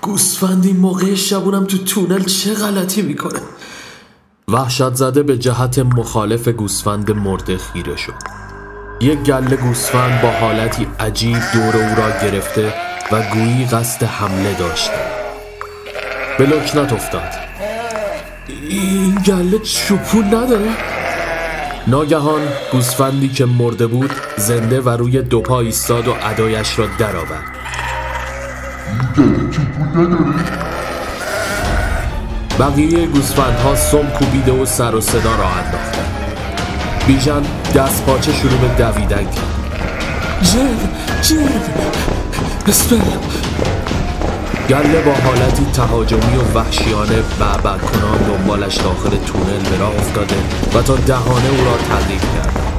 [0.00, 3.40] گوسفندی موقع شبونم تو تونل چه غلطی می‌کنه؟
[4.48, 8.14] وحشت زده به جهت مخالف گوسفند مرده خیره شد.
[9.00, 12.74] یک گله گوسفند با حالتی عجیب دور او را گرفته
[13.12, 15.22] و گویی قصد حمله داشته
[16.38, 17.51] به لکنت افتاد
[18.72, 20.70] این گله چوپون نداره؟
[21.86, 22.40] ناگهان
[22.72, 27.56] گوسفندی که مرده بود زنده و روی دو پا ایستاد و ادایش را درآورد.
[32.58, 36.12] بقیه گوسفندها سم کوبیده و سر و صدا را انداختند.
[37.06, 37.42] بیژن
[37.74, 39.62] دست پاچه شروع به دویدن کرد
[40.42, 40.76] جن
[41.22, 41.48] جن
[42.66, 42.96] بسم
[44.68, 50.36] گله با حالتی تهاجمی و وحشیانه بعبع کنان دنبالش داخل تونل به راه افتاده
[50.74, 52.72] و تا دهانه او را تقریب کرد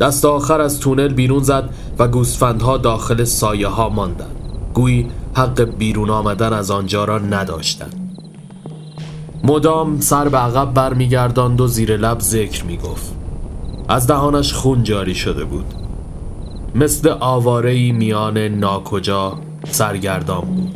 [0.00, 4.36] دست آخر از تونل بیرون زد و گوسفندها داخل سایه ها ماندند.
[4.74, 8.20] گویی حق بیرون آمدن از آنجا را نداشتند.
[9.44, 13.19] مدام سر به عقب برمیگرداند و زیر لب ذکر می‌گفت.
[13.90, 15.64] از دهانش خون جاری شده بود.
[16.74, 19.38] مثل آواره میان ناکجا
[19.70, 20.74] سرگردان بود.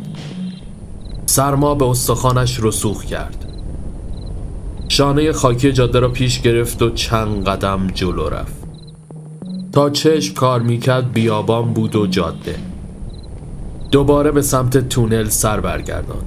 [1.25, 3.45] سرما به استخوانش رسوخ کرد.
[4.89, 8.63] شانه خاکی جاده را پیش گرفت و چند قدم جلو رفت.
[9.71, 12.55] تا چشم کار می‌کرد بیابان بود و جاده.
[13.91, 16.23] دوباره به سمت تونل سر برگردان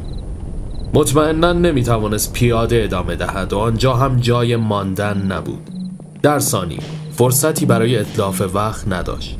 [0.94, 5.77] مطمئنا نمی‌توانست پیاده ادامه دهد و آنجا هم جای ماندن نبود.
[6.22, 6.78] در ثانی
[7.12, 9.38] فرصتی برای اطلاف وقت نداشت.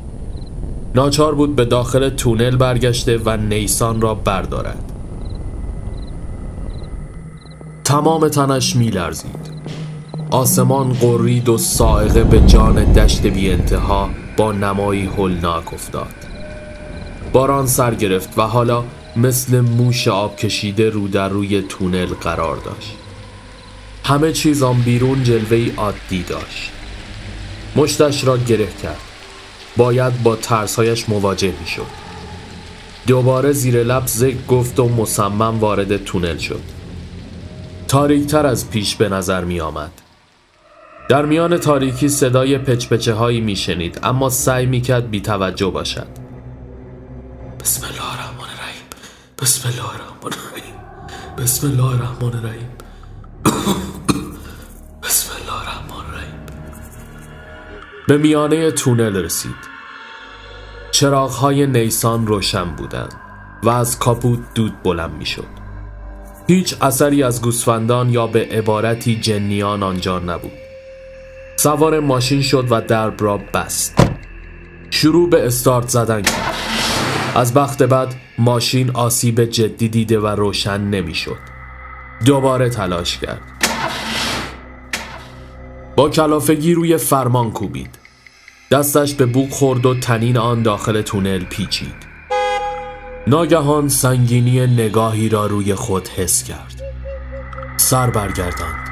[0.95, 4.91] ناچار بود به داخل تونل برگشته و نیسان را بردارد.
[7.83, 9.49] تمام تنش میلرزید.
[10.31, 16.15] آسمان قرید و سائقه به جان دشت بی انتها با نمایی هلناک افتاد.
[17.33, 18.83] باران سر گرفت و حالا
[19.15, 22.98] مثل موش آب کشیده رو در روی تونل قرار داشت.
[24.09, 26.71] همه چیز آن بیرون جلوه عادی داشت.
[27.75, 28.99] مشتش را گره کرد.
[29.77, 31.85] باید با ترسهایش مواجه می شد
[33.07, 36.61] دوباره زیر لب زک گفت و مصمم وارد تونل شد.
[37.87, 39.91] تاریکتر از پیش به نظر می آمد
[41.09, 46.07] در میان تاریکی صدای پچپچه هایی می شنید اما سعی می کرد بی توجه باشد.
[47.59, 48.83] بسم الله الرحمن الرحیم.
[49.41, 50.75] بسم الله الرحمن الرحیم.
[51.37, 52.69] بسم الله الرحمن الرحیم.
[58.09, 59.55] به میانه تونل رسید.
[60.91, 63.13] چراغهای نیسان روشن بودند
[63.63, 65.47] و از کاپوت دود بلند می‌شد.
[66.47, 70.51] هیچ اثری از گوسفندان یا به عبارتی جنیان آنجا نبود.
[71.55, 73.95] سوار ماشین شد و درب را بست.
[74.89, 76.55] شروع به استارت زدن کرد.
[77.35, 81.37] از بخت بعد ماشین آسیب جدی دیده و روشن نمی‌شد.
[82.25, 83.58] دوباره تلاش کرد.
[85.99, 87.99] با کلافگی روی فرمان کوبید.
[88.71, 91.95] دستش به بوق خورد و تنین آن داخل تونل پیچید.
[93.27, 96.81] ناگهان سنگینی نگاهی را روی خود حس کرد.
[97.77, 98.89] سر برگرداند.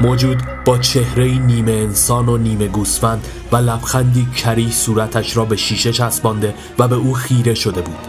[0.00, 5.92] موجود با چهره نیمه انسان و نیمه گوسفند و لبخندی کری صورتش را به شیشه
[5.92, 8.06] چسبانده و به او خیره شده بود.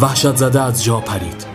[0.00, 1.46] وحشت زده از جا پرید.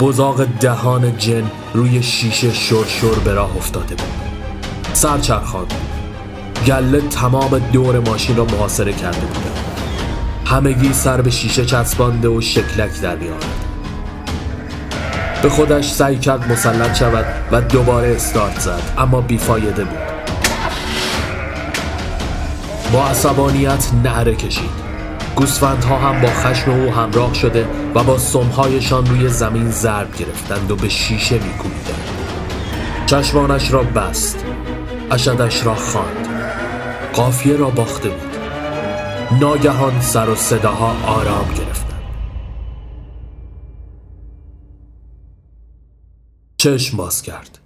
[0.00, 4.29] بزاق دهان جن روی شیشه شرشر به راه افتاده بود.
[4.92, 5.66] سرچرخان.
[6.66, 9.46] گله تمام دور ماشین را محاصره کرده بود
[10.44, 13.44] همگی سر به شیشه چسبانده و شکلک در میآورد
[15.42, 19.98] به خودش سعی کرد مسلط شود و دوباره استارت زد اما بیفایده بود.
[22.92, 24.70] با عصبانیت نعره کشید.
[25.36, 30.76] گوسفندها هم با خشم او همراه شده و با سمهایشان روی زمین ضرب گرفتند و
[30.76, 32.04] به شیشه میکوبیدند.
[33.06, 34.44] چشمانش را بست.
[35.10, 36.28] اشدش را خواند.
[37.14, 38.36] قافیه را باخته بود.
[39.40, 42.02] ناگهان سر و صداها آرام گرفتند.
[46.56, 47.58] چشم باز کرد.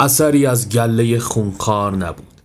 [0.00, 2.40] اثری از گله خونخوار نبود.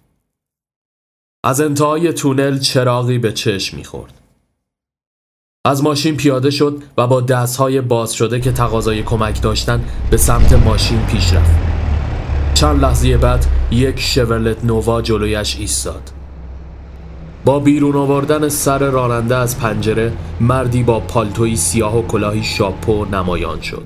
[1.43, 4.13] از انتهای تونل چراغی به چشم می‌خورد.
[5.65, 10.53] از ماشین پیاده شد و با دستهای باز شده که تقاضای کمک داشتن به سمت
[10.53, 11.51] ماشین پیش رفت.
[12.53, 16.11] چند لحظه بعد یک شورلت نووا جلویش ایستاد.
[17.45, 23.61] با بیرون آوردن سر راننده از پنجره مردی با پالتوی سیاه و کلاهی شاپو نمایان
[23.61, 23.85] شد.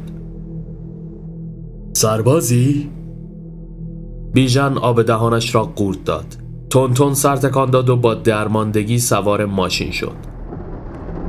[1.94, 2.90] سربازی؟
[4.34, 6.26] بیژن آب دهانش را قورت داد.
[6.70, 10.16] تون سر تکان داد و با درماندگی سوار ماشین شد.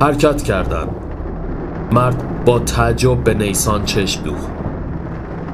[0.01, 0.95] حرکت کردند.
[1.91, 4.49] مرد با تعجب به نیسان چشم دوخت.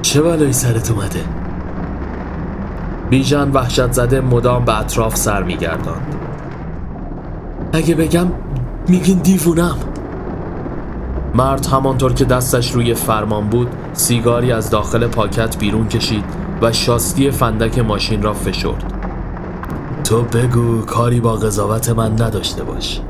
[0.01, 1.42] چه بلایی سرت اومده؟
[3.09, 6.15] بیژن وحشت زده مدام به اطراف سر میگرداند.
[7.73, 8.27] اگه بگم
[8.87, 9.77] میگین دیوونم.
[11.35, 16.23] مرد همانطور که دستش روی فرمان بود سیگاری از داخل پاکت بیرون کشید
[16.61, 18.93] و شاستی فندک ماشین را فشرد.
[20.03, 23.01] تو بگو کاری با قضاوت من نداشته باش.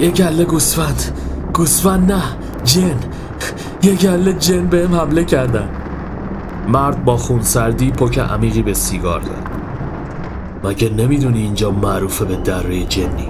[0.00, 1.02] یه گله گوسفند.
[1.52, 2.22] گوسفند نه
[2.64, 2.96] جن.
[3.82, 5.68] یه گله جن بهم حمله کردن.
[6.68, 9.48] مرد با خونسردی پک عمیقی به سیگار داد
[10.64, 13.28] مگه نمی‌دونی اینجا معروفه به دره جنی؟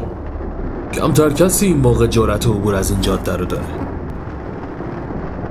[0.93, 3.65] کمتر کسی این موقع جرأت عبور از این جاده رو داره.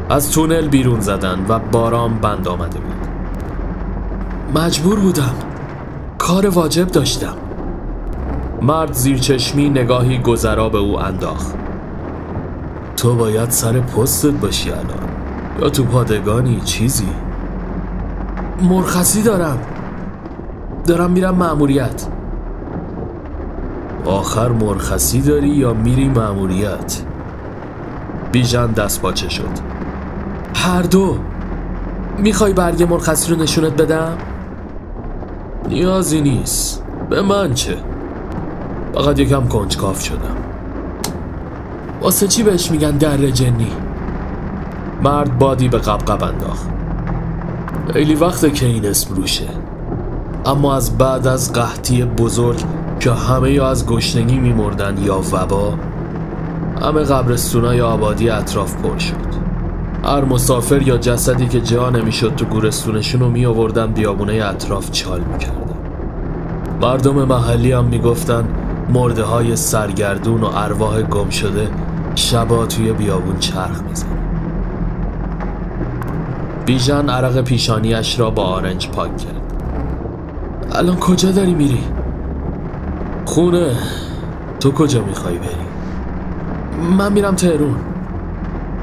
[0.09, 3.07] از تونل بیرون زدن و باران بند آمده بود.
[4.61, 5.33] مجبور بودم.
[6.17, 7.35] کار واجب داشتم.
[8.61, 11.55] مرد زیر چشمی نگاهی گذرا به او انداخت.
[12.97, 15.09] تو باید سر پستت باشی الان.
[15.61, 17.07] یا تو پادگانی چیزی؟
[18.63, 19.59] مرخصی دارم.
[20.87, 22.07] دارم میرم معمولیت
[24.05, 27.01] آخر مرخصی داری یا میری معمولیت
[28.31, 29.49] بیژن دست باچه شد.
[30.55, 31.17] هر دو.
[32.17, 34.17] می‌خوای برگ مرخصی رو نشونت بدم؟
[35.69, 36.83] نیازی نیست.
[37.09, 37.77] به من چه؟
[38.93, 40.37] فقط یکم کنجکاف شدم.
[42.01, 43.71] واسه چی بهش میگن در جنی؟
[45.03, 46.80] مرد بادی به قبقب انداخت.
[47.93, 49.47] خیلی وقته که این اسم روشه.
[50.45, 52.59] اما از بعد از قحطی بزرگ
[52.99, 55.73] که همه یا از گشنگی میمردن یا وبا
[56.81, 59.15] همه قبرستونای آبادی اطراف پر شد.
[60.03, 65.19] هر مسافر یا جسدی که جا نمی‌شد تو گورستونشون رو می آوردن بیابونه اطراف چال
[65.19, 65.77] می‌کردن.
[66.81, 68.43] مردم محلی هم می‌گفتن
[68.93, 71.67] مرده های سرگردون و ارواح گم شده
[72.15, 74.07] شبا توی بیابون چرخ میزن
[76.65, 79.53] بیژن عرق پیشانیش را با آرنج پاک کرد.
[80.71, 81.83] الان کجا داری میری؟
[83.25, 83.75] خونه.
[84.59, 85.49] تو کجا می‌خوای بری؟
[86.97, 87.75] من میرم تهرون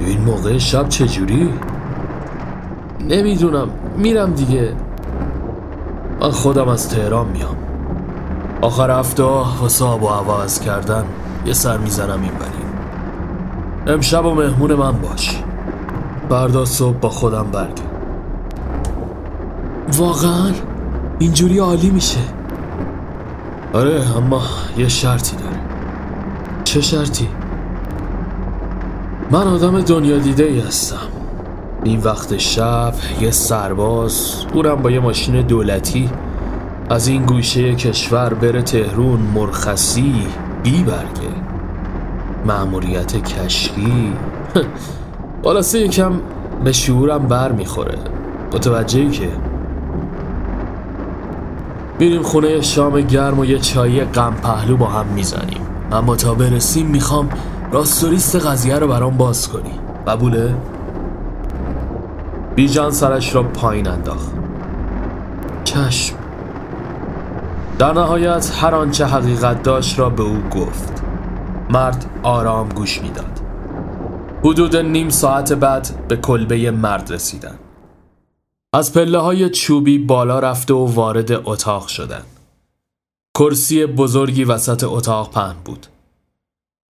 [0.01, 1.55] این موقع شب چجوری؟
[3.09, 3.69] نمی‌دونم.
[3.97, 4.73] میرم دیگه.
[6.21, 7.57] من خودم از تهران میام.
[8.61, 11.05] آخر هفته واسه آب و عوض کردن
[11.47, 15.43] یه سر می‌زنم این بری امشب و مهمون من باش.
[16.29, 17.83] فردا صبح با خودم برگه
[19.97, 20.53] واقعا
[21.19, 22.21] اینجوری عالی میشه.
[23.73, 24.43] آره اما
[24.77, 25.61] یه شرطی داره.
[26.65, 27.29] چه شرطی؟
[29.31, 31.09] من آدم دنیا دیده ای هستم.
[31.85, 36.11] این وقت شب یه سرباز اونم با یه ماشین دولتی
[36.91, 40.27] از این گوشه کشور بره تهرون مرخصی
[40.63, 41.35] بی برگه
[42.47, 44.13] معموریت کشکی.
[45.43, 46.13] بالاسه یکم
[46.65, 47.99] به شعورم بر می‌خوره.
[48.55, 49.29] متوجهی که؟
[51.99, 55.61] میریم خونه شام گرم و یه چایی غم پهلو با هم می‌زنیم.
[55.93, 57.29] اما تا برسیم می‌خوام
[57.73, 59.73] راستوریست قضیه رو برام باز کنی.
[60.07, 60.55] قبوله؟
[62.57, 64.33] بیجان سرش را پایین انداخت.
[65.65, 66.17] چشم.
[67.79, 71.03] در نهایت هر آنچه حقیقت داشت را به او گفت.
[71.71, 73.38] مرد آرام گوش می‌داد.
[74.49, 77.59] حدود نیم ساعت بعد به کلبه مرد رسیدن.
[78.73, 82.23] از پله های چوبی بالا رفته و وارد اتاق شدن.
[83.39, 85.87] کرسی بزرگی وسط اتاق پهن بود.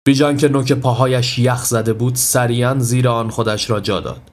[0.04, 4.30] بیجان که نوک پاهایش یخ زده بود سریعا زیر آن خودش را جا داد.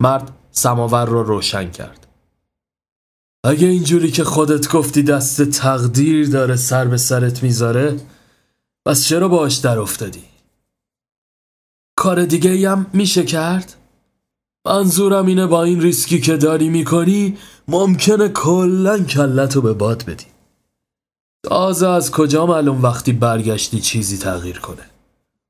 [0.00, 2.06] مرد سماور را رو روشن کرد.
[3.44, 8.00] اگه اینجوری که خودت گفتی دست تقدیر داره سر به سرت می‌ذاره
[8.86, 10.35] پس چرا باش در افتادی؟
[12.06, 13.74] کار دیگه هم میشه کرد؟
[14.66, 17.36] منظورم اینه با این ریسکی که داری می‌کنی
[17.68, 20.24] ممکنه کلا کلتو به باد بدی
[21.44, 24.82] تازه از کجا معلوم وقتی برگشتی چیزی تغییر کنه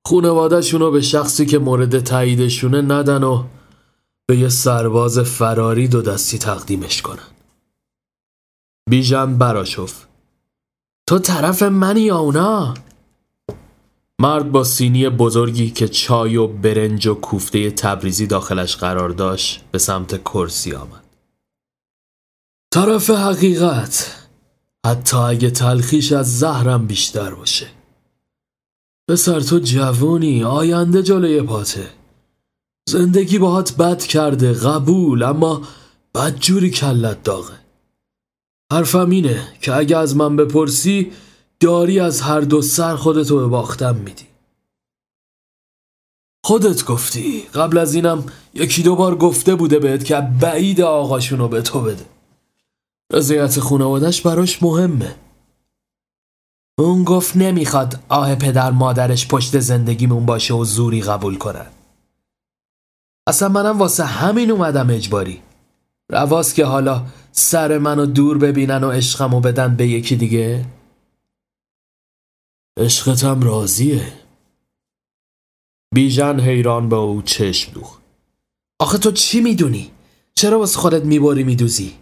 [0.06, 3.44] خونوادهشونو به شخصی که مورد تاییدشونه ندن و
[4.26, 7.28] به یه سرباز فراری دو دستی تقدیمش کنن
[8.90, 10.06] بیژن براشف
[11.08, 12.74] تو طرف منی یا اونا؟
[14.20, 19.78] مرد با سینی بزرگی که چای و برنج و کوفته تبریزی داخلش قرار داشت به
[19.78, 21.04] سمت کرسی آمد.
[22.74, 24.16] طرف حقیقت
[24.86, 27.66] حتی اگه تلخیش از زهرم بیشتر باشه.
[29.08, 31.88] پسر تو جوونی آینده جلوی پاته.
[32.88, 35.62] زندگی باهات بد کرده قبول اما
[36.14, 37.54] بد جوری کلت داغه.
[38.72, 41.12] حرفم اینه که اگه از من بپرسی
[41.60, 44.26] داری از هر دو سر خودتو به باختم میدی.
[46.44, 47.42] خودت گفتی.
[47.42, 52.06] قبل از اینم یکی دو بار گفته بوده بهت که بعید آقاشونو به تو بده.
[53.12, 55.16] رضایت خانوادش براش مهمه.
[56.78, 61.66] اون گفت نمی‌خواد آه پدر مادرش پشت زندگیمون باشه و زوری قبول کنن.
[63.26, 65.42] اصلا منم واسه همین اومدم اجباری.
[66.10, 70.64] رواست که حالا سر منو دور ببینن و عشقمو بدن به یکی دیگه؟
[72.78, 74.12] عشقتم راضیه.
[75.94, 77.98] بیژن حیران به او چشم دوخ
[78.80, 79.90] آخه تو چی می‌دونی؟
[80.34, 81.94] چرا واسه خودت میباری میدوزی؟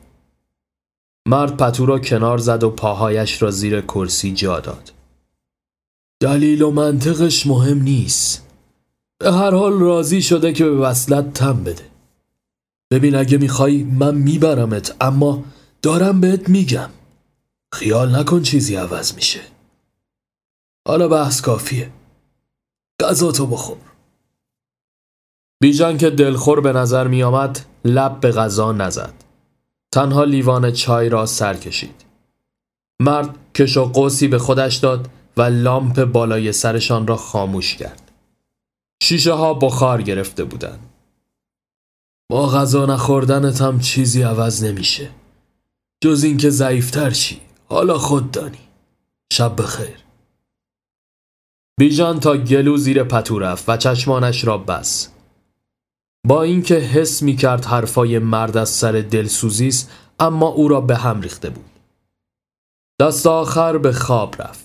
[1.28, 4.92] مرد پتو را کنار زد و پاهایش را زیر کرسی جا داد.
[6.20, 8.46] دلیل و منطقش مهم نیست.
[9.18, 11.90] به هر حال راضی شده که به وصلت تم بده.
[12.90, 15.44] ببین اگه می‌خوای من میبرمت اما
[15.82, 16.90] دارم بهت میگم.
[17.74, 19.53] خیال نکن چیزی عوض میشه.
[20.88, 21.90] حالا بحث کافیه.
[23.00, 23.76] غذاتو بخور.
[25.62, 29.14] بیجان که دلخور به نظر میآمد لب به غذا نزد.
[29.92, 32.04] تنها لیوان چای را سر کشید.
[33.00, 38.12] مرد کش و قوسی به خودش داد و لامپ بالای سرشان را خاموش کرد.
[39.02, 40.90] شیشه ها بخار گرفته بودند.
[42.30, 45.10] با غذا نخوردنت هم چیزی عوض نمیشه.
[46.00, 48.68] جز اینکه ضعیفتر شی حالا خود دانی.
[49.32, 50.03] شب بخیر.
[51.78, 55.08] بیژان تا گلو زیر پتو رفت و چشمانش را بس
[56.26, 60.96] با اینکه حس می کرد حرفای مرد از سر دلسوزی است اما او را به
[60.96, 61.64] هم ریخته بود.
[63.00, 64.64] دست آخر به خواب رفت.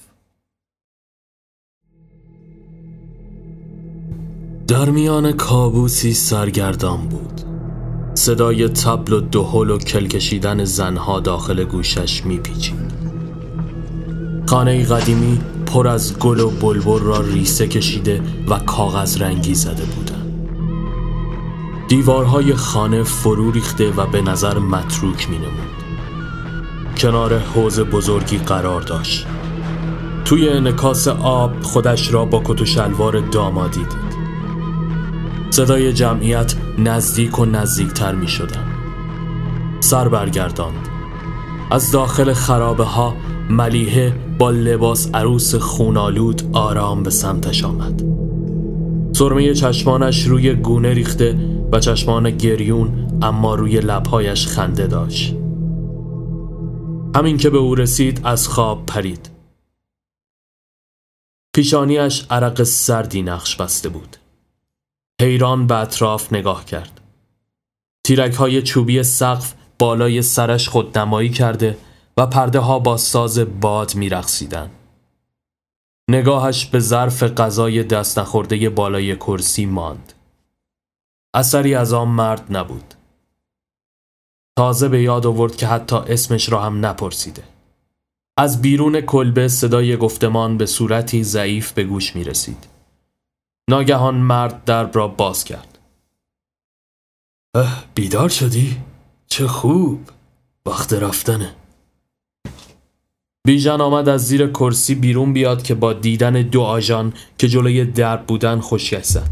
[4.68, 7.42] در میان کابوسی سرگردان بود.
[8.14, 12.92] صدای تبل و دهل و کل کشیدن زنها داخل گوشش میپیچید.
[14.48, 20.30] خانه قدیمی پر از گل و بلبل را ریسه کشیده و کاغذ رنگی زده بودند
[21.88, 25.70] دیوارهای خانه فرو ریخته و به نظر متروک می نمود.
[26.98, 29.28] کنار حوز بزرگی قرار داشت
[30.26, 34.20] توی انکاس آب خودش را با کت و شلوار دامادی دید
[35.50, 38.66] صدای جمعیت نزدیک و نزدیکتر می شدن.
[39.80, 40.90] سر برگرداند
[41.72, 43.16] از داخل خرابه ها
[43.52, 48.02] ملیحه با لباس عروس خونالود آرام به سمتش آمد.
[49.16, 51.38] سرمه چشمانش روی گونه ریخته
[51.72, 55.36] و چشمان گریون اما روی لبهایش خنده داشت.
[57.16, 59.30] همین که به او رسید از خواب پرید.
[61.56, 64.18] پیشانیش عرق سردی نقش بسته بود.
[65.22, 67.02] حیران به اطراف نگاه کرد.
[68.04, 71.78] تیرک های چوبی سقف بالای سرش خودنمایی کرده
[72.20, 74.72] و پرده ها با ساز باد می رخصیدن.
[76.10, 80.14] نگاهش به ظرف غذای دست نخورده بالای کرسی ماند.
[81.34, 82.94] اثری از آن مرد نبود.
[84.58, 87.44] تازه به یاد آورد که حتی اسمش را هم نپرسیده.
[88.38, 92.68] از بیرون کلبه صدای گفتمان به صورتی ضعیف به گوش می رسید.
[93.70, 95.80] ناگهان مرد درب را باز کرد.
[97.96, 98.78] بیدار شدی؟
[99.28, 100.10] چه خوب
[100.66, 101.56] وقت رفتنه
[103.48, 108.26] بیژن آمد از زیر کرسی بیرون بیاد که با دیدن دو آژان که جلوی درب
[108.26, 109.30] بودن خوشگش زد.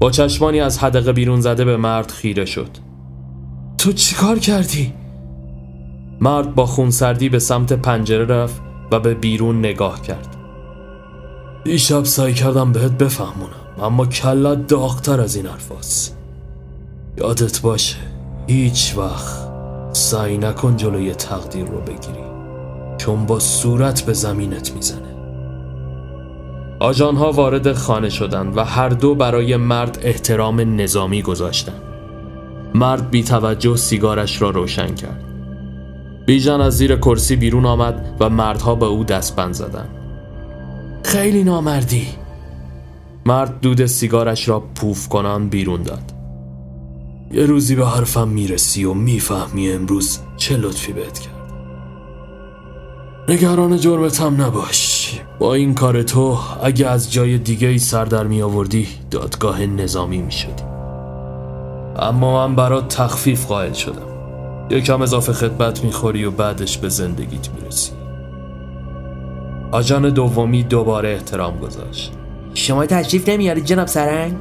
[0.00, 2.70] با چشمانی از حدقه بیرون زده به مرد خیره شد.
[3.78, 4.92] تو چیکار کردی؟
[6.20, 8.62] مرد با خونسردی به سمت پنجره رفت
[8.92, 10.36] و به بیرون نگاه کرد.
[11.64, 16.18] دیشب سعی کردم بهت بفهمونم اما کلت داغتر از این حرفاست
[17.18, 17.96] یادت باشه
[18.46, 19.48] هیچ وقت
[19.92, 22.29] سعی نکن جلوی تقدیر رو بگیری.
[23.00, 25.14] چون با صورت به زمینت می‌زنه.
[26.80, 31.82] آجانها وارد خانه شدند و هر دو برای مرد احترام نظامی گذاشتند.
[32.74, 35.24] مرد بی توجه سیگارش را روشن کرد.
[36.26, 39.90] بیژن از زیر کرسی بیرون آمد و مردها به او دستبند زدند.
[41.04, 42.06] خیلی نامردی.
[43.26, 46.12] مرد دود سیگارش را پوف کنان بیرون داد.
[47.32, 51.39] یه روزی به حرفم می‌رسی و می‌فهمی امروز چه لطفی بهت کرد.
[53.30, 55.20] نگران جرمتم نباش.
[55.38, 60.22] با این کار تو اگه از جای دیگه ای سر در می آوردی دادگاه نظامی
[60.22, 60.62] می شدی
[61.96, 64.06] اما من برات تخفیف قائل شدم.
[64.70, 67.92] یکم اضافه خدمت می‌خوری و بعدش به زندگیت می‌رسی.
[69.72, 72.12] آجان دومی دوباره احترام گذاشت.
[72.54, 74.34] شما تشریف نمیارید جناب سرنگ؟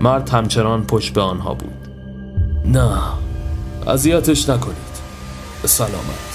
[0.00, 1.88] مرد همچنان پشت به آنها بود.
[2.64, 2.98] نه
[3.86, 4.94] اذیتش نکنید.
[5.64, 6.33] سلامت.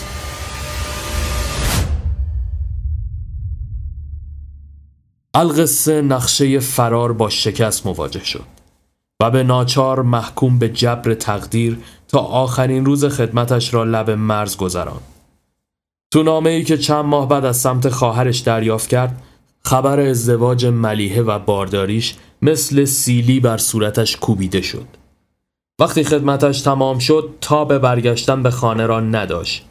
[5.33, 8.45] القصه نقشه فرار با شکست مواجه شد
[9.21, 11.77] و به ناچار محکوم به جبر تقدیر
[12.07, 15.01] تا آخرین روز خدمتش را لب مرز گذران
[16.11, 19.21] تو نامه ای که چند ماه بعد از سمت خواهرش دریافت کرد
[19.63, 24.87] خبر ازدواج ملیحه و بارداریش مثل سیلی بر صورتش کوبیده شد.
[25.79, 29.65] وقتی خدمتش تمام شد تا به برگشتن به خانه را نداشت.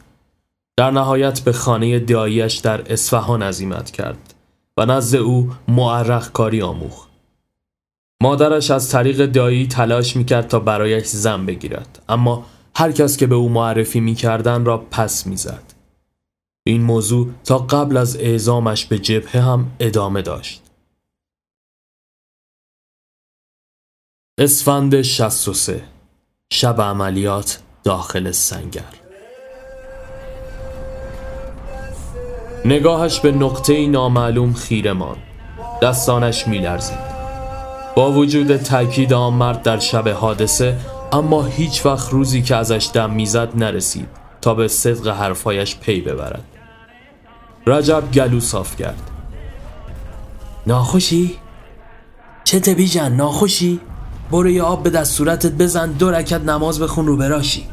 [0.77, 4.28] در نهایت به خانه داییش در اصفهان عزیمت کرد.
[4.79, 7.09] و نزد او معرق کاری آموخت.
[8.23, 13.35] مادرش از طریق دایی تلاش می‌کرد تا برایش زن بگیرد اما هر کس که به
[13.35, 15.73] او معرفی می‌کردن را پس می‌زد.
[16.67, 20.63] این موضوع تا قبل از اعزامش به جبهه هم ادامه داشت.
[24.39, 25.83] اسفند 63
[26.53, 29.08] شب عملیات داخل سنگر.
[32.65, 35.17] نگاهش به نقطه نامعلوم خیره ماند.
[35.81, 37.09] دستانش میلرزید.
[37.95, 40.77] با وجود تاکید آن مرد در شب حادثه
[41.11, 44.07] اما هیچ وقت روزی که ازش دم می‌زد نرسید
[44.41, 46.43] تا به صدق حرفایش پی ببرد.
[47.67, 49.11] رجب گلو صاف کرد.
[50.67, 51.35] ناخوشی؟
[52.43, 53.79] چه تبی جن ناخوشی؟
[54.31, 57.67] برو یه آب به دست صورتت بزن دو رکت نماز بخون رو براشی.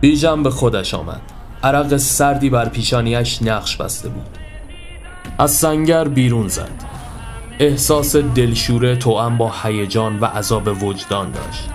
[0.00, 1.37] بیژن به خودش آمد.
[1.62, 4.38] عرق سردی بر پیشانیش نقش بسته بود.
[5.38, 6.70] از سنگر بیرون زد.
[7.58, 11.68] احساس دلشوره توأم با هیجان و عذاب وجدان داشت.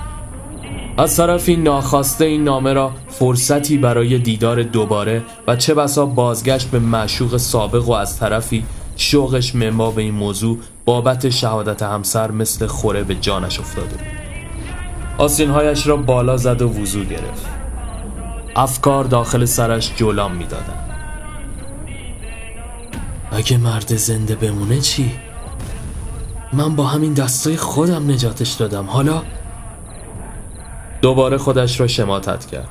[0.98, 6.80] از طرفی ناخواسته این نامه را فرصتی برای دیدار دوباره و چه بسا بازگشت به
[6.80, 8.66] معشوق سابق و از طرفی
[8.96, 14.08] شوقش مما به این موضوع بابت شهادت همسر مثل خوره به جانش افتاده بود.
[15.18, 17.63] آسینهایش را بالا زد و وضو گرفت.
[18.56, 20.90] افکار داخل سرش جولان می‌دادند.
[23.32, 25.12] اگه مرد زنده بمونه چی؟
[26.54, 28.86] من با همین دستای خودم نجاتش دادم.
[28.86, 29.24] حالا
[31.02, 32.70] دوباره خودش را شماتت کرد.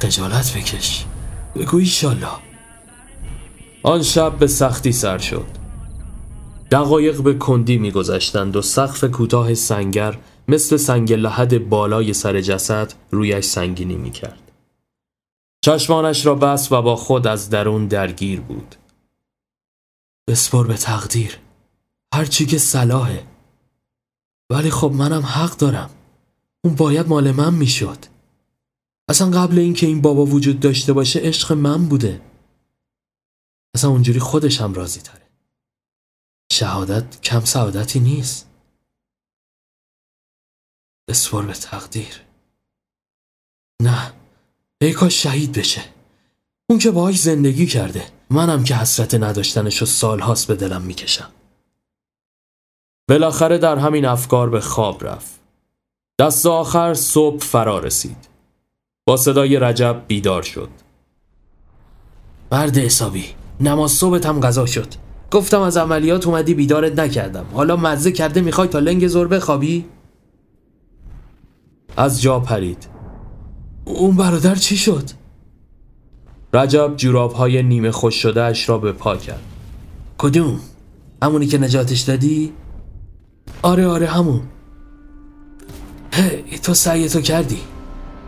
[0.00, 1.04] قجالت بکش.
[1.56, 2.26] بگو ایشالله.
[3.82, 5.46] آن شب به سختی سر شد.
[6.70, 13.44] دقایق به کندی میگذشتند و سقف کوتاه سنگر مثل سنگ لحد بالای سر جسد رویش
[13.44, 14.49] سنگینی می‌کرد.
[15.64, 18.74] چشمانش را بس و با خود از درون درگیر بود.
[20.28, 21.38] بسپر به تقدیر.
[22.14, 23.26] هرچی که صلاحه.
[24.50, 25.90] ولی خب منم حق دارم.
[26.64, 27.98] اون باید مال من می‌شد.
[29.08, 32.22] اصلا قبل اینکه این بابا وجود داشته باشه عشق من بوده.
[33.74, 35.30] اصلا اونجوری خودش هم راضی تره.
[36.52, 38.50] شهادت کم سعادتی نیست.
[41.08, 42.20] بسپر به تقدیر.
[43.82, 44.19] نه.
[44.82, 45.80] ای کاش شهید بشه.
[46.70, 48.04] اون که باهاش زندگی کرده.
[48.30, 51.30] منم که حسرت نداشتنشو سالهاست به دلم می‌کشم.
[53.08, 55.40] بالاخره در همین افکار به خواب رفت.
[56.20, 58.28] دست آخر صبح فرا رسید.
[59.06, 60.68] با صدای رجب بیدار شد.
[62.52, 63.24] مرد حسابی.
[63.60, 64.88] نماز صبحت هم غذا شد.
[65.30, 67.46] گفتم از عملیات اومدی بیدارت نکردم.
[67.54, 69.84] حالا مزه کرده می‌خوای تا لنگ زور بخوابی؟
[71.96, 72.99] از جا پرید.
[73.90, 75.04] اون برادر چی شد؟
[76.54, 79.42] رجب جوراب های نیمه خوش شده اش را به پا کرد.
[80.18, 80.60] کدوم؟
[81.22, 82.52] همونی که نجاتش دادی؟
[83.62, 84.40] آره آره همون.
[86.12, 87.58] هی تو سعی تو کردی.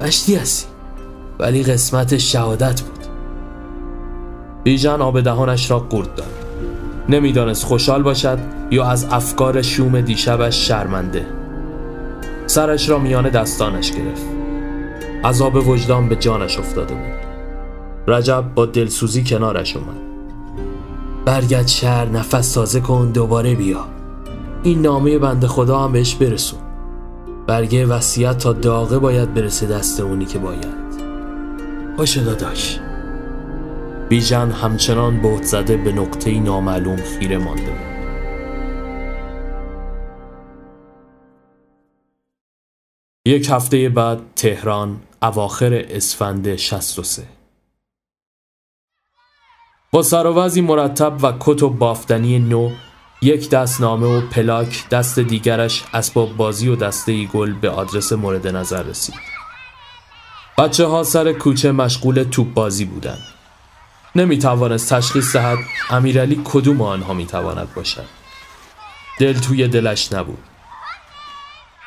[0.01, 0.67] بشتی هستی.
[1.39, 3.07] ولی قسمت شهادت بود.
[4.65, 6.33] بیژن آب دهانش را قورت داد.
[7.09, 8.39] نمی‌دانست خوشحال باشد
[8.71, 11.27] یا از افکار شوم دیشبش شرمنده.
[12.47, 14.42] سرش را میان دستانش گرفت.
[15.25, 17.33] عذاب وجدان به جانش افتاده بود.
[18.09, 19.97] رجب با دلسوزی کنارش اومد.
[21.25, 23.85] برگرد شهر نفس تازه کن دوباره بیا.
[24.63, 26.59] این نامه بنده خدا هم بهش برسون.
[27.47, 30.83] برگه وصیت تا داغه باید برسه دست اونی که باید.
[31.97, 32.81] باشه داداش.
[34.09, 37.92] بیژن همچنان بهت زده به نقطه نامعلوم خیره مانده بود.
[43.25, 47.23] یک هفته بعد تهران اواخر اسفند 63
[49.93, 52.71] با سراوزی مرتب و کت و بافتنی نو
[53.23, 58.83] یک دستنامه و پلاک دست دیگرش اسباب بازی و دسته گل به آدرس مورد نظر
[58.83, 59.15] رسید.
[60.59, 63.23] بچه ها سر کوچه مشغول توپ بازی بودند
[64.15, 65.59] نمی توانست تشخیص دهد
[65.91, 68.07] امیرعلی کدوم آنها می تواند باشد.
[69.19, 70.52] دل توی دلش نبود.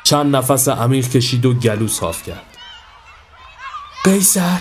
[0.06, 2.56] چند نفس عمیق کشید و گلو صاف کرد.
[4.04, 4.60] قیصر.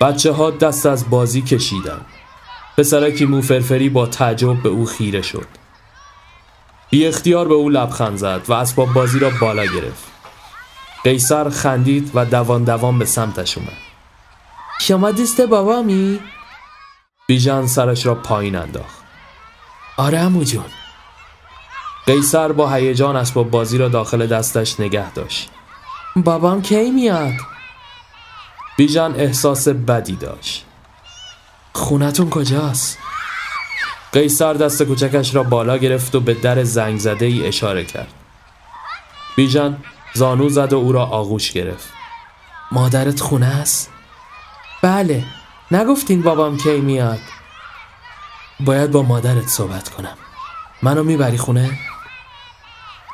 [0.00, 2.00] بچه ها دست از بازی کشیدن.
[2.78, 5.46] پسرکی موفرفری با تعجب به او خیره شد.
[6.90, 10.04] بی اختیار به او لبخند زد و اسباب بازی را بالا گرفت.
[11.04, 13.78] قیصر خندید و دوان دوان به سمتش اومد.
[14.80, 16.20] شما دوست بابامی؟
[17.28, 19.02] بیژن سرش را پایین انداخت.
[19.96, 20.81] آره امو جون.
[22.06, 25.50] قیصر با هیجان اسباب بازی را داخل دستش نگه داشت
[26.16, 27.32] بابام کی میاد؟
[28.76, 30.64] بیژن احساس بدی داشت
[31.72, 32.98] خونتون کجاست؟
[34.12, 38.12] قیصر دست کوچکش را بالا گرفت و به در زنگ زده ای اشاره کرد
[39.36, 39.76] بیژن
[40.14, 41.88] زانو زد و او را آغوش گرفت
[42.72, 43.90] مادرت خونه است؟
[44.82, 45.24] بله
[45.70, 47.20] نگفتین بابام کی میاد
[48.60, 50.16] باید با مادرت صحبت کنم
[50.82, 51.78] منو می‌بری خونه؟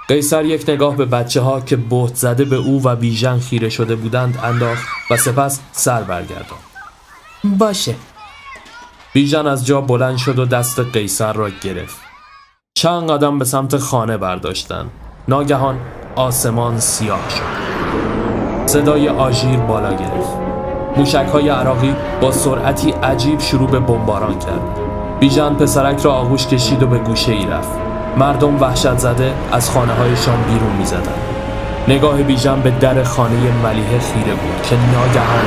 [0.09, 3.97] قیصر یک نگاه به بچه ها که بهت زده به او و بیژن خیره شده
[3.97, 6.59] بودند انداخت و سپس سر برگردان
[7.45, 7.95] باشه.
[9.13, 11.97] بیژن از جا بلند شد و دست قیصر را گرفت.
[12.75, 14.91] چند قدم به سمت خانه برداشتند
[15.29, 15.79] ناگهان
[16.17, 18.69] آسمان سیاه شد.
[18.69, 20.37] صدای آژیر بالا گرفت.
[20.97, 24.79] موشک های عراقی با سرعتی عجیب شروع به بمباران کرد
[25.21, 27.88] بیژن پسرک را آغوش کشید و به گوشه ای رفت.
[28.19, 31.12] مردم وحشت زده از خانه هایشان بیرون می زدن.
[31.89, 35.45] نگاه بیژن به در خانه ملیه خیره بود که ناگهان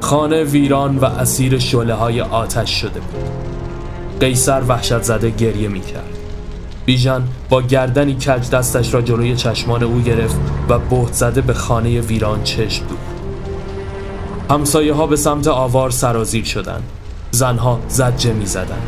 [0.00, 3.30] خانه ویران و اسیر شله های آتش شده بود.
[4.20, 6.18] قیصر وحشت زده گریه می کرد
[6.86, 10.36] بیژن با گردنی کج دستش را جلوی چشمان او گرفت
[10.68, 13.13] و بهت زده به خانه ویران چشم دود
[14.50, 16.82] همسایه ها به سمت آوار سرازیر شدند.
[17.30, 18.82] زنها زجه می زدن.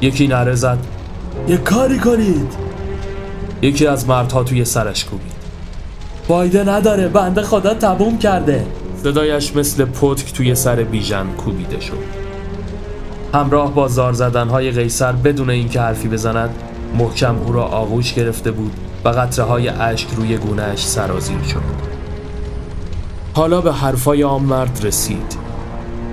[0.00, 0.78] یکی نره زد.
[1.48, 2.52] یه کاری کنید.
[3.62, 5.32] یکی از مردها توی سرش کوبید.
[6.28, 7.08] فایده نداره.
[7.08, 8.66] بنده خدا تبوم کرده.
[9.02, 12.26] صدایش مثل پتک توی سر بیژن کوبیده شد.
[13.34, 16.50] همراه با زار زدنهای قیصر بدون اینکه حرفی بزند
[16.98, 18.72] محکم او را آغوش گرفته بود
[19.04, 21.95] و قطره های اشک روی گونهش سرازیر شد.
[23.36, 25.36] حالا به حرفای آن مرد رسید.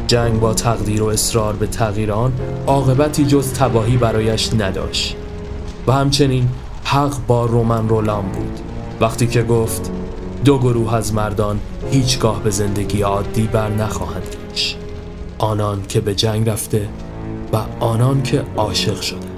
[0.08, 2.34] جنگ با تقدیر و اصرار به تغییر آن
[2.68, 5.16] عاقبتی جز تباهی برایش نداشت.
[5.88, 6.50] و همچنین
[6.84, 8.60] حق با رومن رولان بود.
[9.02, 9.92] وقتی که گفت
[10.46, 11.60] دو گروه از مردان
[11.92, 14.78] هیچگاه به زندگی عادی بر نخواهند گشت.
[15.38, 16.90] آنان که به جنگ رفته
[17.54, 19.33] و آنان که عاشق شده.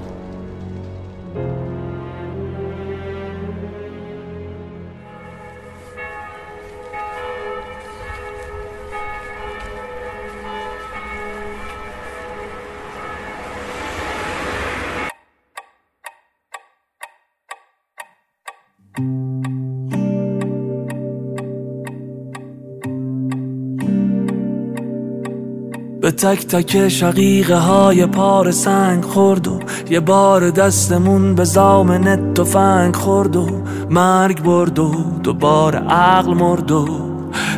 [26.16, 29.58] تک تک شقیقه های پار سنگ خورد و
[29.90, 33.46] یه بار دستمون به زامن تفنگ خورد و
[33.90, 34.92] مرگ برد و
[35.22, 36.86] دوباره عقل مرد و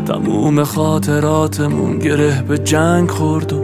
[0.07, 3.63] تموم خاطراتمون گره به جنگ خورد و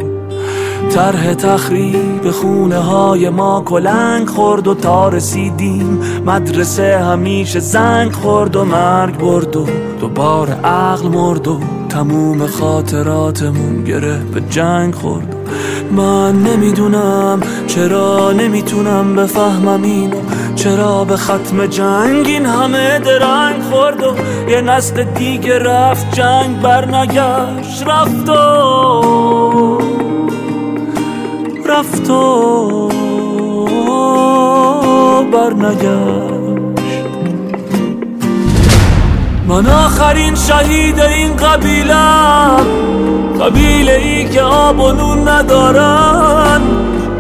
[0.91, 8.65] طرح تخریب خونه های ما کلنگ خورد و تا رسیدیم مدرسه همیشه زنگ خورد و
[8.65, 9.67] مرگ برد و
[10.01, 11.61] دوباره عقل مرد و
[11.95, 15.37] تموم خاطراتمون گره به جنگ خورد.
[15.97, 20.17] من نمی‌دونم چرا نمی‌تونم بفهمم اینو.
[20.55, 24.15] چرا به ختم جنگ این همه درنگ خورد و
[24.51, 27.83] یه نسل دیگه رفت جنگ برنگشت.
[27.87, 29.79] رفت و
[31.69, 32.89] رفت و
[35.33, 36.34] برنگشت.
[39.55, 41.95] من آخرین شهید این قبیله.
[43.41, 46.61] قبیله ای که آب و نون ندارن.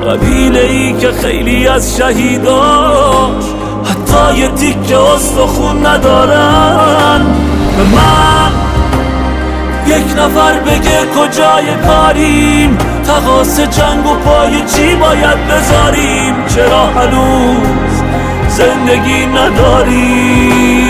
[0.09, 3.45] قبیله ای که خیلی از شهیداش
[3.85, 4.95] حتی یه تیک
[5.47, 7.21] خون ندارن.
[7.77, 8.53] به من
[9.87, 12.79] یک نفر بگه کجای کاریم.
[13.05, 18.03] تقاس جنگ و پای چی باید بذاریم؟ چرا هنوز
[18.49, 20.84] زندگی نداریم؟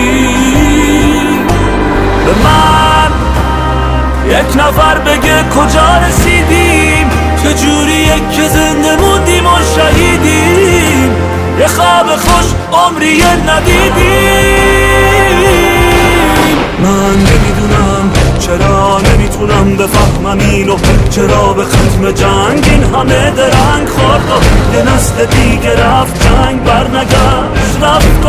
[2.24, 3.10] به من
[4.28, 7.10] یک نفر بگه کجا رسیدیم؟
[7.42, 11.16] چجوریه که زنده موندیم و شهیدیم؟
[11.60, 14.64] یه خواب خوش عمری ندیدیم.
[16.78, 20.76] من نمی‌دونم چرا نمی‌تونم بفهمم اینو.
[21.10, 27.82] چرا به ختم جنگ این همه درنگ خورد و یه نسل دیگه رفت جنگ برنگشت
[27.82, 28.28] رفت و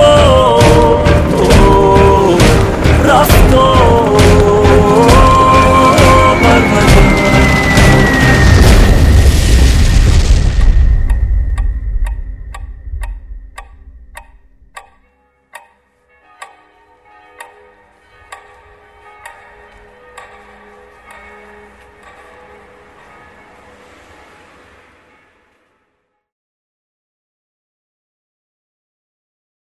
[3.05, 4.54] رفت و